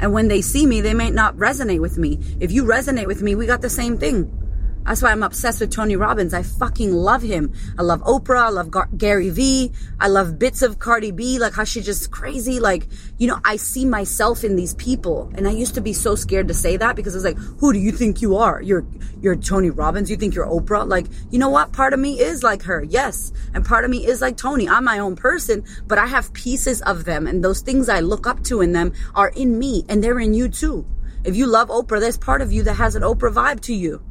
And 0.00 0.12
when 0.12 0.28
they 0.28 0.42
see 0.42 0.66
me, 0.66 0.80
they 0.80 0.94
may 0.94 1.10
not 1.10 1.36
resonate 1.36 1.80
with 1.80 1.98
me. 1.98 2.18
If 2.40 2.52
you 2.52 2.64
resonate 2.64 3.06
with 3.06 3.22
me, 3.22 3.34
we 3.34 3.46
got 3.46 3.62
the 3.62 3.70
same 3.70 3.96
thing. 3.98 4.43
That's 4.86 5.00
why 5.00 5.12
I'm 5.12 5.22
obsessed 5.22 5.60
with 5.60 5.70
Tony 5.70 5.96
Robbins. 5.96 6.34
I 6.34 6.42
fucking 6.42 6.92
love 6.92 7.22
him. 7.22 7.54
I 7.78 7.82
love 7.82 8.02
Oprah. 8.02 8.44
I 8.44 8.48
love 8.50 8.70
Gar- 8.70 8.90
Gary 8.96 9.30
Vee. 9.30 9.72
I 9.98 10.08
love 10.08 10.38
bits 10.38 10.60
of 10.60 10.78
Cardi 10.78 11.10
B, 11.10 11.38
like 11.38 11.54
how 11.54 11.64
she's 11.64 11.86
just 11.86 12.10
crazy. 12.10 12.60
Like, 12.60 12.86
you 13.16 13.26
know, 13.26 13.38
I 13.44 13.56
see 13.56 13.86
myself 13.86 14.44
in 14.44 14.56
these 14.56 14.74
people. 14.74 15.32
And 15.36 15.48
I 15.48 15.52
used 15.52 15.74
to 15.76 15.80
be 15.80 15.94
so 15.94 16.14
scared 16.14 16.48
to 16.48 16.54
say 16.54 16.76
that 16.76 16.96
because 16.96 17.14
I 17.14 17.16
was 17.16 17.24
like, 17.24 17.38
who 17.60 17.72
do 17.72 17.78
you 17.78 17.92
think 17.92 18.20
you 18.20 18.36
are? 18.36 18.60
You're, 18.60 18.86
you're 19.22 19.36
Tony 19.36 19.70
Robbins. 19.70 20.10
You 20.10 20.16
think 20.16 20.34
you're 20.34 20.46
Oprah? 20.46 20.86
Like, 20.86 21.06
you 21.30 21.38
know 21.38 21.48
what? 21.48 21.72
Part 21.72 21.94
of 21.94 22.00
me 22.00 22.20
is 22.20 22.42
like 22.42 22.62
her. 22.64 22.82
Yes. 22.82 23.32
And 23.54 23.64
part 23.64 23.84
of 23.84 23.90
me 23.90 24.06
is 24.06 24.20
like 24.20 24.36
Tony. 24.36 24.68
I'm 24.68 24.84
my 24.84 24.98
own 24.98 25.16
person, 25.16 25.64
but 25.86 25.96
I 25.96 26.06
have 26.06 26.32
pieces 26.34 26.82
of 26.82 27.06
them 27.06 27.26
and 27.26 27.42
those 27.42 27.62
things 27.62 27.88
I 27.88 28.00
look 28.00 28.26
up 28.26 28.44
to 28.44 28.60
in 28.60 28.72
them 28.72 28.92
are 29.14 29.28
in 29.28 29.58
me 29.58 29.86
and 29.88 30.04
they're 30.04 30.20
in 30.20 30.34
you 30.34 30.50
too. 30.50 30.84
If 31.24 31.36
you 31.36 31.46
love 31.46 31.68
Oprah, 31.70 32.00
there's 32.00 32.18
part 32.18 32.42
of 32.42 32.52
you 32.52 32.64
that 32.64 32.74
has 32.74 32.96
an 32.96 33.02
Oprah 33.02 33.32
vibe 33.32 33.60
to 33.62 33.74
you. 33.74 34.02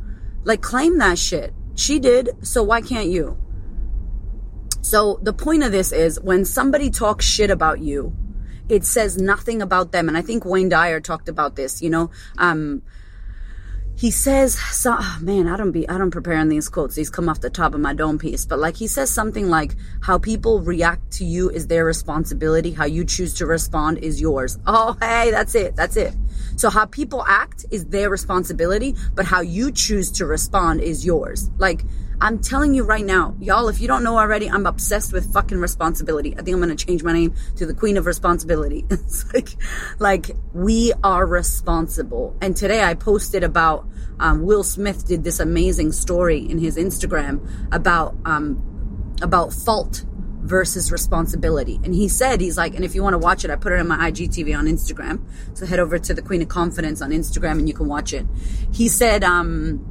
Like, 0.43 0.61
claim 0.61 0.97
that 0.97 1.17
shit. 1.17 1.53
She 1.75 1.99
did, 1.99 2.29
so 2.45 2.63
why 2.63 2.81
can't 2.81 3.07
you? 3.07 3.37
So, 4.81 5.19
the 5.21 5.33
point 5.33 5.63
of 5.63 5.71
this 5.71 5.91
is 5.91 6.19
when 6.19 6.45
somebody 6.45 6.89
talks 6.89 7.25
shit 7.25 7.49
about 7.49 7.79
you, 7.79 8.15
it 8.69 8.85
says 8.85 9.17
nothing 9.17 9.61
about 9.61 9.91
them. 9.91 10.07
And 10.07 10.17
I 10.17 10.21
think 10.21 10.45
Wayne 10.45 10.69
Dyer 10.69 10.99
talked 10.99 11.29
about 11.29 11.55
this, 11.55 11.81
you 11.81 11.89
know. 11.89 12.11
Um, 12.37 12.83
he 13.95 14.09
says 14.11 14.59
so 14.71 14.95
oh 14.99 15.17
man 15.21 15.47
i 15.47 15.55
don't 15.55 15.71
be 15.71 15.87
i 15.87 15.97
don't 15.97 16.11
prepare 16.11 16.37
on 16.37 16.49
these 16.49 16.67
quotes. 16.69 16.95
These 16.95 17.09
come 17.09 17.29
off 17.29 17.41
the 17.41 17.49
top 17.49 17.73
of 17.73 17.79
my 17.79 17.93
dome 17.93 18.17
piece. 18.17 18.45
But 18.45 18.59
like 18.59 18.75
he 18.75 18.87
says 18.87 19.09
something 19.09 19.49
like 19.49 19.75
how 20.01 20.17
people 20.17 20.61
react 20.61 21.11
to 21.13 21.25
you 21.25 21.49
is 21.49 21.67
their 21.67 21.85
responsibility. 21.85 22.71
How 22.71 22.85
you 22.85 23.05
choose 23.05 23.33
to 23.35 23.45
respond 23.45 23.99
is 23.99 24.19
yours. 24.19 24.57
Oh 24.65 24.97
hey 24.99 25.31
that's 25.31 25.55
it 25.55 25.75
that's 25.75 25.95
it. 25.95 26.13
So 26.55 26.69
how 26.69 26.85
people 26.85 27.23
act 27.27 27.65
is 27.71 27.85
their 27.85 28.09
responsibility 28.09 28.95
but 29.15 29.25
how 29.25 29.41
you 29.41 29.71
choose 29.71 30.11
to 30.13 30.25
respond 30.25 30.81
is 30.81 31.05
yours. 31.05 31.49
Like 31.57 31.83
I'm 32.23 32.39
telling 32.39 32.73
you 32.73 32.85
right 32.85 33.03
now, 33.03 33.35
y'all, 33.41 33.67
if 33.67 33.81
you 33.81 33.87
don't 33.89 34.01
know 34.01 34.17
already, 34.17 34.49
I'm 34.49 34.65
obsessed 34.65 35.11
with 35.11 35.33
fucking 35.33 35.57
responsibility. 35.57 36.31
I 36.31 36.41
think 36.41 36.55
I'm 36.55 36.61
going 36.61 36.73
to 36.73 36.85
change 36.85 37.03
my 37.03 37.11
name 37.11 37.35
to 37.57 37.65
the 37.65 37.73
queen 37.73 37.97
of 37.97 38.05
responsibility. 38.05 38.85
it's 38.89 39.33
like, 39.33 39.49
like 39.99 40.31
we 40.53 40.93
are 41.03 41.25
responsible. 41.25 42.33
And 42.39 42.55
today 42.55 42.81
I 42.81 42.93
posted 42.93 43.43
about, 43.43 43.85
um, 44.21 44.43
Will 44.43 44.63
Smith 44.63 45.05
did 45.05 45.25
this 45.25 45.41
amazing 45.41 45.91
story 45.91 46.39
in 46.39 46.59
his 46.59 46.77
Instagram 46.77 47.45
about, 47.73 48.15
um, 48.23 49.13
about 49.21 49.51
fault 49.51 50.05
versus 50.43 50.93
responsibility. 50.93 51.81
And 51.83 51.93
he 51.93 52.07
said, 52.07 52.39
he's 52.39 52.57
like, 52.57 52.73
and 52.73 52.85
if 52.85 52.95
you 52.95 53.03
want 53.03 53.15
to 53.15 53.19
watch 53.19 53.43
it, 53.43 53.51
I 53.51 53.57
put 53.57 53.73
it 53.73 53.81
on 53.81 53.87
my 53.89 54.09
IGTV 54.09 54.57
on 54.57 54.67
Instagram. 54.67 55.19
So 55.57 55.65
head 55.65 55.79
over 55.81 55.99
to 55.99 56.13
the 56.13 56.21
Queen 56.21 56.41
of 56.41 56.47
Confidence 56.47 57.01
on 57.01 57.09
Instagram 57.09 57.59
and 57.59 57.67
you 57.67 57.73
can 57.73 57.89
watch 57.89 58.13
it. 58.13 58.25
He 58.71 58.87
said, 58.87 59.25
um, 59.25 59.89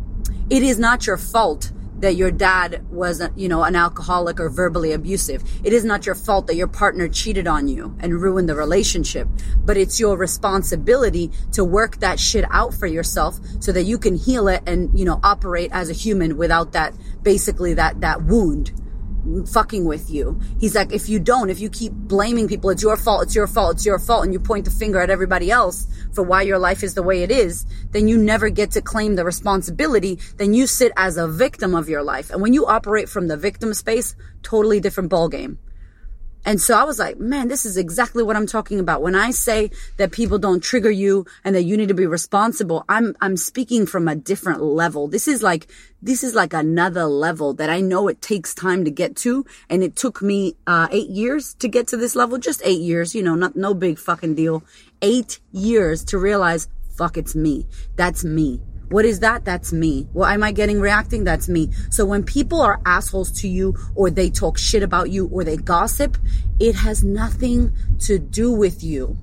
it 0.49 0.63
is 0.63 0.79
not 0.79 1.07
your 1.07 1.19
fault 1.19 1.71
that 2.03 2.17
your 2.17 2.31
dad 2.31 2.85
was, 2.91 3.23
you 3.37 3.49
know, 3.49 3.63
an 3.63 3.77
alcoholic 3.77 4.39
or 4.41 4.51
verbally 4.51 4.93
abusive. 4.93 5.43
It 5.65 5.73
is 5.73 5.85
not 5.85 6.05
your 6.05 6.17
fault 6.17 6.49
that 6.49 6.57
your 6.57 6.67
partner 6.67 7.09
cheated 7.09 7.47
on 7.47 7.69
you 7.69 7.97
and 8.01 8.21
ruined 8.21 8.49
the 8.49 8.57
relationship, 8.57 9.29
but 9.65 9.77
it's 9.77 9.99
your 9.99 10.17
responsibility 10.17 11.31
to 11.53 11.65
work 11.65 11.99
that 12.01 12.19
shit 12.19 12.45
out 12.51 12.75
for 12.75 12.87
yourself 12.87 13.39
so 13.61 13.73
that 13.73 13.85
you 13.85 13.99
can 13.99 14.17
heal 14.17 14.49
it 14.49 14.63
and, 14.67 14.99
you 14.99 15.05
know, 15.05 15.21
operate 15.23 15.71
as 15.73 15.89
a 15.89 15.95
human 15.95 16.37
without 16.37 16.73
that, 16.73 16.93
basically 17.23 17.75
that, 17.75 18.01
that 18.01 18.23
wound 18.25 18.73
fucking 19.47 19.85
with 19.85 20.11
you. 20.11 20.41
He's 20.59 20.75
like, 20.75 20.93
if 20.93 21.09
you 21.09 21.19
don't, 21.19 21.51
if 21.51 21.61
you 21.61 21.71
keep 21.71 21.93
blaming 21.93 22.49
people, 22.49 22.71
it's 22.71 22.83
your 22.83 22.97
fault, 22.97 23.23
it's 23.25 23.35
your 23.35 23.47
fault, 23.47 23.77
it's 23.77 23.87
your 23.87 23.99
fault, 23.99 24.25
and 24.25 24.33
you 24.33 24.41
point 24.41 24.65
the 24.65 24.71
finger 24.71 25.01
at 25.01 25.11
everybody 25.11 25.51
else 25.51 25.87
for 26.13 26.23
why 26.23 26.43
your 26.43 26.59
life 26.59 26.83
is 26.83 26.95
the 26.95 27.03
way 27.03 27.23
it 27.23 27.31
is, 27.31 27.65
then 27.91 28.09
you 28.09 28.19
never 28.19 28.51
get 28.51 28.71
to 28.73 28.83
claim 28.83 29.17
the 29.17 29.25
responsibility. 29.25 30.19
Then 30.37 30.55
you 30.55 30.67
sit 30.67 30.93
as 30.97 31.17
a 31.17 31.29
victim 31.29 31.75
of 31.75 31.89
your 31.89 32.03
life. 32.03 32.31
And 32.31 32.43
when 32.43 32.53
you 32.53 32.67
operate 32.67 33.09
from 33.09 33.29
the 33.29 33.37
victim 33.37 33.75
space, 33.75 34.15
totally 34.43 34.81
different 34.81 35.11
ballgame. 35.11 35.57
And 36.45 36.61
so 36.61 36.77
I 36.77 36.85
was 36.85 36.99
like, 36.99 37.19
man, 37.19 37.49
this 37.49 37.65
is 37.65 37.77
exactly 37.77 38.23
what 38.23 38.35
I'm 38.35 38.47
talking 38.47 38.81
about. 38.81 39.01
When 39.01 39.15
I 39.15 39.31
say 39.31 39.71
that 39.97 40.11
people 40.11 40.39
don't 40.39 40.63
trigger 40.63 40.91
you 40.91 41.25
and 41.45 41.55
that 41.55 41.63
you 41.63 41.77
need 41.77 41.89
to 41.89 41.95
be 41.95 42.07
responsible, 42.07 42.85
I'm, 42.89 43.15
I'm 43.21 43.37
speaking 43.37 43.87
from 43.87 44.09
a 44.09 44.17
different 44.17 44.61
level. 44.63 45.07
This 45.07 45.29
is 45.29 45.43
like, 45.43 45.69
this 46.03 46.25
is 46.25 46.35
like 46.35 46.53
another 46.53 47.05
level 47.05 47.55
that 47.55 47.71
I 47.71 47.81
know 47.81 48.09
it 48.09 48.21
takes 48.21 48.55
time 48.55 48.85
to 48.85 48.91
get 48.91 49.15
to. 49.19 49.47
And 49.71 49.85
it 49.85 49.95
took 49.95 50.21
me, 50.21 50.57
uh, 50.67 50.89
eight 50.91 51.11
years 51.11 51.55
to 51.55 51.69
get 51.69 51.87
to 51.89 51.97
this 51.97 52.17
level. 52.17 52.39
Just 52.39 52.61
eight 52.65 52.81
years, 52.81 53.15
you 53.15 53.23
know, 53.23 53.37
not, 53.37 53.55
no 53.55 53.73
big 53.73 53.99
fucking 53.99 54.35
deal. 54.35 54.65
Eight 55.01 55.39
years 55.53 56.05
to 56.07 56.19
realize, 56.19 56.69
fuck, 56.97 57.17
it's 57.17 57.37
me. 57.37 57.67
That's 57.95 58.25
me. 58.25 58.61
What 58.93 59.07
is 59.07 59.21
that? 59.21 59.47
That's 59.47 59.73
me. 59.73 60.07
What 60.13 60.31
am 60.31 60.43
I 60.43 60.53
getting 60.53 60.79
reacting? 60.79 61.25
That's 61.25 61.49
me. 61.49 61.71
So 61.89 62.05
when 62.05 62.25
people 62.25 62.61
are 62.61 62.79
assholes 62.85 63.33
to 63.41 63.49
you 63.49 63.75
or 63.95 64.11
they 64.11 64.29
talk 64.29 64.59
shit 64.59 64.83
about 64.83 65.09
you 65.09 65.29
or 65.33 65.45
they 65.45 65.57
gossip, 65.57 66.19
it 66.61 66.75
has 66.75 67.03
nothing 67.03 67.73
to 68.01 68.19
do 68.19 68.53
with 68.53 68.85
you. 68.85 69.17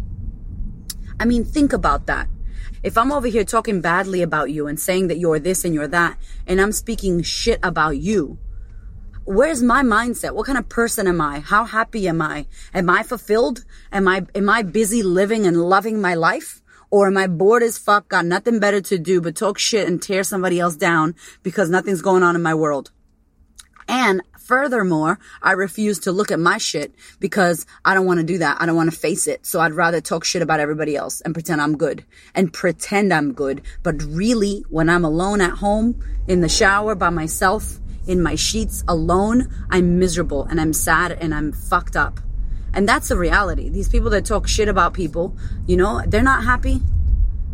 I 1.19 1.25
mean, 1.25 1.45
think 1.45 1.71
about 1.71 2.07
that. 2.07 2.27
If 2.81 2.97
I'm 2.97 3.11
over 3.11 3.27
here 3.27 3.43
talking 3.43 3.79
badly 3.79 4.23
about 4.23 4.49
you 4.49 4.65
and 4.65 4.79
saying 4.79 5.07
that 5.09 5.19
you're 5.19 5.37
this 5.37 5.63
and 5.63 5.75
you're 5.75 5.87
that, 5.87 6.17
and 6.47 6.59
I'm 6.59 6.71
speaking 6.71 7.21
shit 7.21 7.59
about 7.61 7.97
you, 7.97 8.39
where's 9.23 9.61
my 9.61 9.83
mindset? 9.83 10.33
What 10.33 10.47
kind 10.47 10.57
of 10.57 10.67
person 10.67 11.05
am 11.05 11.21
I? 11.21 11.41
How 11.41 11.65
happy 11.65 12.07
am 12.07 12.23
I? 12.23 12.47
Am 12.73 12.89
I 12.89 13.03
fulfilled? 13.03 13.65
Am 13.91 14.07
I, 14.07 14.25
am 14.33 14.49
I 14.49 14.63
busy 14.63 15.03
living 15.03 15.45
and 15.45 15.61
loving 15.61 16.01
my 16.01 16.15
life? 16.15 16.58
Or 16.91 17.07
am 17.07 17.17
I 17.17 17.27
bored 17.27 17.63
as 17.63 17.77
fuck, 17.77 18.09
got 18.09 18.25
nothing 18.25 18.59
better 18.59 18.81
to 18.81 18.97
do 18.97 19.21
but 19.21 19.35
talk 19.35 19.59
shit 19.59 19.87
and 19.87 20.01
tear 20.01 20.23
somebody 20.23 20.59
else 20.59 20.75
down 20.75 21.15
because 21.43 21.69
nothing's 21.69 22.01
going 22.01 22.23
on 22.23 22.35
in 22.35 22.41
my 22.41 22.55
world? 22.55 22.91
And 23.87 24.21
furthermore, 24.37 25.19
I 25.41 25.51
refuse 25.51 25.99
to 25.99 26.11
look 26.11 26.31
at 26.31 26.39
my 26.39 26.57
shit 26.57 26.93
because 27.19 27.65
I 27.85 27.93
don't 27.93 28.05
want 28.05 28.19
to 28.19 28.25
do 28.25 28.39
that. 28.39 28.57
I 28.59 28.65
don't 28.65 28.75
want 28.75 28.91
to 28.91 28.97
face 28.97 29.27
it. 29.27 29.45
So 29.45 29.59
I'd 29.59 29.73
rather 29.73 30.01
talk 30.01 30.23
shit 30.23 30.41
about 30.41 30.59
everybody 30.59 30.95
else 30.95 31.21
and 31.21 31.33
pretend 31.33 31.61
I'm 31.61 31.77
good 31.77 32.05
and 32.33 32.51
pretend 32.51 33.13
I'm 33.13 33.33
good. 33.33 33.61
But 33.83 34.01
really, 34.03 34.63
when 34.69 34.89
I'm 34.89 35.05
alone 35.05 35.41
at 35.41 35.57
home, 35.57 36.03
in 36.27 36.41
the 36.41 36.49
shower 36.49 36.95
by 36.95 37.09
myself, 37.09 37.79
in 38.07 38.23
my 38.23 38.35
sheets 38.35 38.83
alone, 38.87 39.53
I'm 39.69 39.99
miserable 39.99 40.45
and 40.45 40.59
I'm 40.59 40.73
sad 40.73 41.11
and 41.11 41.33
I'm 41.33 41.51
fucked 41.51 41.95
up. 41.95 42.19
And 42.73 42.87
that's 42.87 43.09
the 43.09 43.17
reality. 43.17 43.69
These 43.69 43.89
people 43.89 44.09
that 44.11 44.25
talk 44.25 44.47
shit 44.47 44.67
about 44.67 44.93
people, 44.93 45.35
you 45.67 45.77
know, 45.77 46.01
they're 46.05 46.23
not 46.23 46.43
happy. 46.43 46.81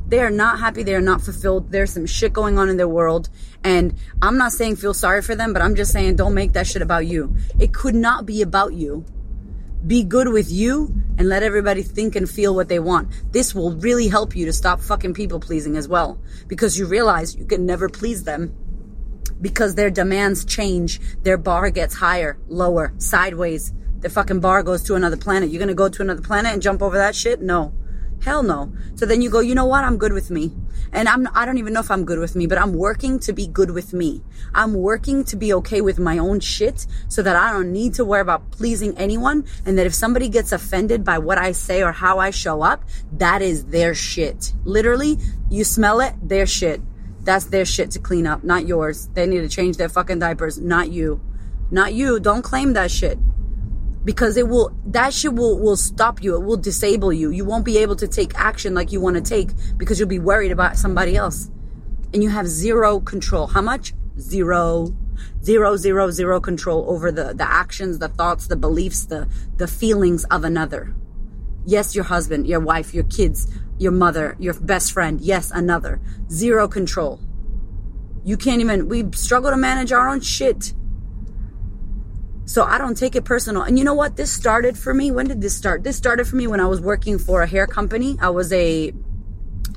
They 0.08 0.20
are 0.20 0.30
not 0.30 0.60
happy. 0.60 0.84
They 0.84 0.96
are 0.96 1.02
not 1.02 1.22
fulfilled. 1.22 1.72
There's 1.72 1.92
some 1.92 2.06
shit 2.06 2.32
going 2.32 2.60
on 2.60 2.70
in 2.70 2.78
their 2.78 2.88
world. 2.88 3.30
And 3.64 3.96
I'm 4.22 4.38
not 4.38 4.52
saying 4.52 4.76
feel 4.76 4.94
sorry 4.94 5.22
for 5.22 5.36
them, 5.36 5.54
but 5.54 5.62
I'm 5.62 5.76
just 5.76 5.92
saying 5.92 6.16
don't 6.16 6.36
make 6.36 6.54
that 6.54 6.68
shit 6.68 6.82
about 6.82 7.08
you. 7.08 7.36
It 7.60 7.74
could 7.74 7.96
not 7.96 8.26
be 8.26 8.42
about 8.42 8.74
you. 8.74 9.06
Be 9.86 10.04
good 10.04 10.30
with 10.30 10.52
you 10.52 10.94
and 11.18 11.30
let 11.30 11.44
everybody 11.44 11.84
think 11.84 12.16
and 12.16 12.30
feel 12.30 12.56
what 12.56 12.70
they 12.70 12.80
want. 12.80 13.10
This 13.32 13.54
will 13.54 13.72
really 13.72 14.08
help 14.08 14.36
you 14.36 14.46
to 14.46 14.54
stop 14.54 14.82
fucking 14.82 15.14
people 15.14 15.40
pleasing 15.40 15.78
as 15.78 15.88
well 15.88 16.20
because 16.48 16.78
you 16.78 16.86
realize 16.86 17.36
you 17.36 17.46
can 17.46 17.66
never 17.66 17.88
please 17.88 18.24
them 18.24 18.56
because 19.42 19.76
their 19.76 19.90
demands 19.90 20.46
change. 20.46 21.00
Their 21.24 21.38
bar 21.38 21.70
gets 21.70 21.96
higher, 21.96 22.38
lower, 22.48 22.94
sideways. 22.98 23.74
The 24.06 24.12
fucking 24.12 24.40
bar 24.40 24.62
goes 24.62 24.84
to 24.84 24.94
another 24.94 25.18
planet. 25.18 25.50
You're 25.50 25.60
gonna 25.60 25.74
go 25.74 25.90
to 25.90 26.04
another 26.04 26.22
planet 26.22 26.54
and 26.54 26.62
jump 26.62 26.84
over 26.84 26.96
that 26.96 27.16
shit? 27.16 27.42
No. 27.42 27.74
Hell 28.22 28.44
no. 28.44 28.72
So 28.94 29.08
then 29.08 29.20
you 29.20 29.32
go, 29.32 29.40
you 29.40 29.56
know 29.56 29.66
what? 29.66 29.84
I'm 29.84 29.98
good 29.98 30.14
with 30.14 30.30
me. 30.30 30.54
And 30.94 31.10
I'm, 31.10 31.28
I 31.34 31.44
don't 31.44 31.58
even 31.58 31.74
know 31.74 31.80
if 31.80 31.90
I'm 31.90 32.06
good 32.06 32.20
with 32.20 32.36
me, 32.36 32.46
but 32.46 32.60
I'm 32.60 32.74
working 32.74 33.18
to 33.22 33.34
be 33.34 33.48
good 33.48 33.72
with 33.72 33.94
me. 33.94 34.22
I'm 34.54 34.76
working 34.76 35.24
to 35.24 35.36
be 35.36 35.52
okay 35.56 35.82
with 35.82 35.98
my 35.98 36.20
own 36.20 36.40
shit 36.40 36.86
so 37.08 37.24
that 37.24 37.36
I 37.36 37.52
don't 37.52 37.72
need 37.72 37.96
to 37.96 38.06
worry 38.06 38.22
about 38.22 38.52
pleasing 38.52 38.96
anyone. 38.96 39.44
And 39.66 39.76
that 39.80 39.88
if 39.88 39.96
somebody 39.96 40.30
gets 40.30 40.52
offended 40.52 41.04
by 41.04 41.18
what 41.18 41.40
I 41.40 41.52
say 41.52 41.82
or 41.82 41.92
how 41.92 42.20
I 42.20 42.30
show 42.30 42.62
up, 42.62 42.84
that 43.14 43.42
is 43.42 43.66
their 43.66 43.96
shit. 43.96 44.54
Literally, 44.66 45.18
you 45.50 45.64
smell 45.64 46.00
it, 46.00 46.14
their 46.22 46.46
shit. 46.46 46.80
That's 47.22 47.46
their 47.46 47.66
shit 47.66 47.90
to 47.92 48.00
clean 48.00 48.28
up, 48.28 48.44
not 48.44 48.68
yours. 48.68 49.08
They 49.16 49.26
need 49.26 49.42
to 49.42 49.50
change 49.50 49.78
their 49.78 49.90
fucking 49.90 50.20
diapers, 50.20 50.60
not 50.60 50.92
you. 50.92 51.22
Not 51.72 51.96
you. 51.96 52.20
Don't 52.20 52.44
claim 52.44 52.74
that 52.74 52.92
shit 52.92 53.18
because 54.06 54.38
it 54.38 54.48
will 54.48 54.72
that 54.86 55.14
shit 55.14 55.34
will 55.34 55.60
will 55.60 55.76
stop 55.76 56.24
you. 56.24 56.36
It 56.36 56.44
will 56.46 56.58
disable 56.58 57.12
you. 57.12 57.32
You 57.32 57.44
won't 57.44 57.66
be 57.66 57.80
able 57.80 57.96
to 57.98 58.08
take 58.08 58.34
action 58.36 58.74
like 58.74 58.92
you 58.92 59.02
want 59.02 59.16
to 59.16 59.22
take 59.22 59.50
because 59.78 60.00
you'll 60.00 60.08
be 60.08 60.20
worried 60.20 60.52
about 60.52 60.78
somebody 60.78 61.18
else. 61.18 61.50
And 62.14 62.24
you 62.24 62.30
have 62.30 62.48
zero 62.48 63.00
control. 63.00 63.48
How 63.48 63.62
much? 63.62 63.94
Zero. 64.20 64.96
Zero 65.44 65.76
zero 65.76 66.12
zero 66.12 66.40
control 66.40 66.86
over 66.88 67.12
the 67.12 67.34
the 67.34 67.50
actions 67.50 68.00
the 68.00 68.08
thoughts 68.08 68.48
the 68.48 68.56
beliefs 68.56 69.06
the 69.06 69.28
the 69.58 69.68
feelings 69.68 70.24
of 70.26 70.44
another. 70.44 70.94
Yes 71.66 71.96
your 71.96 72.04
husband 72.04 72.48
your 72.48 72.60
wife 72.60 72.94
your 72.94 73.06
kids 73.06 73.48
your 73.80 73.92
mother 73.92 74.36
your 74.40 74.54
best 74.54 74.92
friend. 74.92 75.20
Yes 75.20 75.52
another. 75.52 76.00
Zero 76.30 76.68
control. 76.68 77.20
You 78.24 78.38
can't 78.38 78.62
even 78.62 78.88
we 78.88 79.12
struggle 79.14 79.50
to 79.52 79.58
manage 79.58 79.92
our 79.92 80.08
own 80.08 80.22
shit 80.22 80.74
so 82.46 82.64
I 82.64 82.78
don't 82.78 82.96
take 82.96 83.16
it 83.16 83.26
personal. 83.26 83.64
And 83.64 83.78
you 83.78 83.84
know 83.84 83.94
what? 83.94 84.16
This 84.16 84.32
started 84.32 84.78
for 84.78 84.94
me. 84.94 85.12
When 85.12 85.28
did 85.28 85.42
this 85.42 85.56
start? 85.56 85.84
This 85.84 85.98
started 85.98 86.28
for 86.28 86.36
me 86.36 86.48
when 86.48 86.60
I 86.60 86.68
was 86.68 86.80
working 86.80 87.18
for 87.18 87.42
a 87.42 87.48
hair 87.48 87.68
company. 87.68 88.18
I 88.22 88.30
was 88.30 88.54
a 88.54 88.94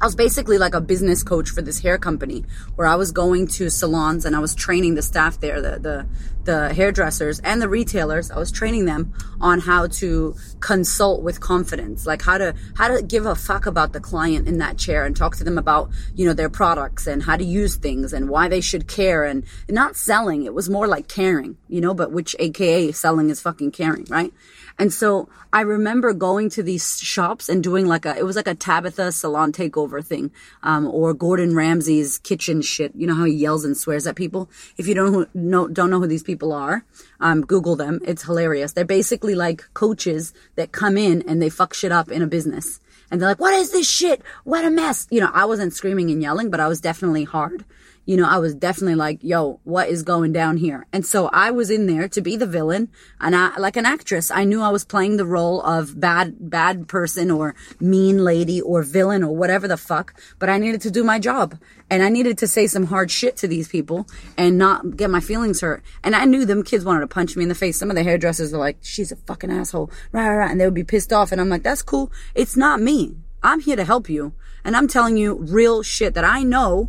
I 0.00 0.04
was 0.04 0.14
basically 0.14 0.58
like 0.58 0.74
a 0.74 0.80
business 0.80 1.24
coach 1.24 1.50
for 1.50 1.60
this 1.60 1.80
hair 1.80 1.98
company 1.98 2.44
where 2.76 2.86
I 2.86 2.94
was 2.94 3.10
going 3.10 3.48
to 3.48 3.68
salons 3.68 4.24
and 4.24 4.36
I 4.36 4.38
was 4.38 4.54
training 4.54 4.94
the 4.94 5.02
staff 5.02 5.40
there, 5.40 5.60
the, 5.60 5.78
the, 5.78 6.06
the 6.44 6.72
hairdressers 6.72 7.40
and 7.40 7.60
the 7.60 7.68
retailers. 7.68 8.30
I 8.30 8.38
was 8.38 8.52
training 8.52 8.84
them 8.84 9.12
on 9.40 9.58
how 9.58 9.88
to 9.88 10.36
consult 10.60 11.22
with 11.22 11.40
confidence, 11.40 12.06
like 12.06 12.22
how 12.22 12.38
to, 12.38 12.54
how 12.76 12.88
to 12.88 13.02
give 13.02 13.26
a 13.26 13.34
fuck 13.34 13.66
about 13.66 13.92
the 13.92 14.00
client 14.00 14.46
in 14.46 14.58
that 14.58 14.78
chair 14.78 15.04
and 15.04 15.16
talk 15.16 15.34
to 15.36 15.44
them 15.44 15.58
about, 15.58 15.90
you 16.14 16.26
know, 16.26 16.32
their 16.32 16.48
products 16.48 17.08
and 17.08 17.22
how 17.22 17.36
to 17.36 17.44
use 17.44 17.74
things 17.74 18.12
and 18.12 18.28
why 18.28 18.48
they 18.48 18.60
should 18.60 18.86
care 18.86 19.24
and 19.24 19.44
not 19.68 19.96
selling. 19.96 20.44
It 20.44 20.54
was 20.54 20.70
more 20.70 20.86
like 20.86 21.08
caring, 21.08 21.56
you 21.68 21.80
know, 21.80 21.92
but 21.92 22.12
which 22.12 22.36
AKA 22.38 22.92
selling 22.92 23.30
is 23.30 23.40
fucking 23.40 23.72
caring, 23.72 24.06
right? 24.08 24.32
And 24.78 24.92
so 24.92 25.28
I 25.52 25.62
remember 25.62 26.12
going 26.12 26.50
to 26.50 26.62
these 26.62 27.00
shops 27.00 27.48
and 27.48 27.62
doing 27.62 27.86
like 27.86 28.06
a, 28.06 28.16
it 28.16 28.24
was 28.24 28.36
like 28.36 28.46
a 28.46 28.54
Tabatha 28.54 29.12
salon 29.12 29.52
takeover 29.52 30.04
thing, 30.04 30.30
um, 30.62 30.86
or 30.86 31.14
Gordon 31.14 31.54
Ramsay's 31.54 32.18
kitchen 32.18 32.62
shit. 32.62 32.94
You 32.94 33.06
know 33.06 33.14
how 33.14 33.24
he 33.24 33.32
yells 33.32 33.64
and 33.64 33.76
swears 33.76 34.06
at 34.06 34.14
people? 34.14 34.48
If 34.76 34.86
you 34.86 34.94
don't 34.94 35.34
know, 35.34 35.66
don't 35.66 35.90
know 35.90 36.00
who 36.00 36.06
these 36.06 36.22
people 36.22 36.52
are, 36.52 36.84
um, 37.18 37.44
Google 37.44 37.76
them. 37.76 38.00
It's 38.04 38.22
hilarious. 38.22 38.72
They're 38.72 38.84
basically 38.84 39.34
like 39.34 39.64
coaches 39.74 40.32
that 40.54 40.70
come 40.70 40.96
in 40.96 41.22
and 41.28 41.42
they 41.42 41.50
fuck 41.50 41.74
shit 41.74 41.90
up 41.90 42.10
in 42.10 42.22
a 42.22 42.26
business. 42.26 42.80
And 43.10 43.20
they're 43.20 43.28
like, 43.28 43.40
what 43.40 43.54
is 43.54 43.72
this 43.72 43.88
shit? 43.88 44.22
What 44.44 44.64
a 44.64 44.70
mess. 44.70 45.06
You 45.10 45.20
know, 45.20 45.30
I 45.32 45.46
wasn't 45.46 45.72
screaming 45.72 46.10
and 46.10 46.22
yelling, 46.22 46.50
but 46.50 46.60
I 46.60 46.68
was 46.68 46.80
definitely 46.80 47.24
hard 47.24 47.64
you 48.08 48.16
know, 48.16 48.26
I 48.26 48.38
was 48.38 48.54
definitely 48.54 48.94
like, 48.94 49.22
yo, 49.22 49.60
what 49.64 49.90
is 49.90 50.02
going 50.02 50.32
down 50.32 50.56
here? 50.56 50.86
And 50.94 51.04
so 51.04 51.28
I 51.30 51.50
was 51.50 51.68
in 51.68 51.84
there 51.84 52.08
to 52.08 52.22
be 52.22 52.36
the 52.36 52.46
villain 52.46 52.88
and 53.20 53.36
I, 53.36 53.54
like 53.58 53.76
an 53.76 53.84
actress, 53.84 54.30
I 54.30 54.44
knew 54.44 54.62
I 54.62 54.70
was 54.70 54.82
playing 54.82 55.18
the 55.18 55.26
role 55.26 55.60
of 55.60 56.00
bad, 56.00 56.36
bad 56.40 56.88
person 56.88 57.30
or 57.30 57.54
mean 57.78 58.24
lady 58.24 58.62
or 58.62 58.82
villain 58.82 59.22
or 59.22 59.36
whatever 59.36 59.68
the 59.68 59.76
fuck, 59.76 60.18
but 60.38 60.48
I 60.48 60.56
needed 60.56 60.80
to 60.82 60.90
do 60.90 61.04
my 61.04 61.18
job 61.18 61.58
and 61.90 62.02
I 62.02 62.08
needed 62.08 62.38
to 62.38 62.46
say 62.46 62.66
some 62.66 62.86
hard 62.86 63.10
shit 63.10 63.36
to 63.36 63.46
these 63.46 63.68
people 63.68 64.06
and 64.38 64.56
not 64.56 64.96
get 64.96 65.10
my 65.10 65.20
feelings 65.20 65.60
hurt. 65.60 65.82
And 66.02 66.16
I 66.16 66.24
knew 66.24 66.46
them 66.46 66.62
kids 66.62 66.86
wanted 66.86 67.00
to 67.00 67.08
punch 67.08 67.36
me 67.36 67.42
in 67.42 67.50
the 67.50 67.54
face. 67.54 67.78
Some 67.78 67.90
of 67.90 67.96
the 67.96 68.04
hairdressers 68.04 68.52
were 68.52 68.58
like, 68.58 68.78
she's 68.80 69.12
a 69.12 69.16
fucking 69.16 69.52
asshole, 69.52 69.90
Right, 70.12 70.26
right, 70.26 70.36
rah, 70.38 70.50
and 70.50 70.58
they 70.58 70.64
would 70.64 70.72
be 70.72 70.82
pissed 70.82 71.12
off. 71.12 71.30
And 71.30 71.42
I'm 71.42 71.50
like, 71.50 71.62
that's 71.62 71.82
cool. 71.82 72.10
It's 72.34 72.56
not 72.56 72.80
me. 72.80 73.18
I'm 73.42 73.60
here 73.60 73.76
to 73.76 73.84
help 73.84 74.08
you. 74.08 74.32
And 74.64 74.74
I'm 74.74 74.88
telling 74.88 75.18
you 75.18 75.34
real 75.34 75.82
shit 75.82 76.14
that 76.14 76.24
I 76.24 76.42
know 76.42 76.88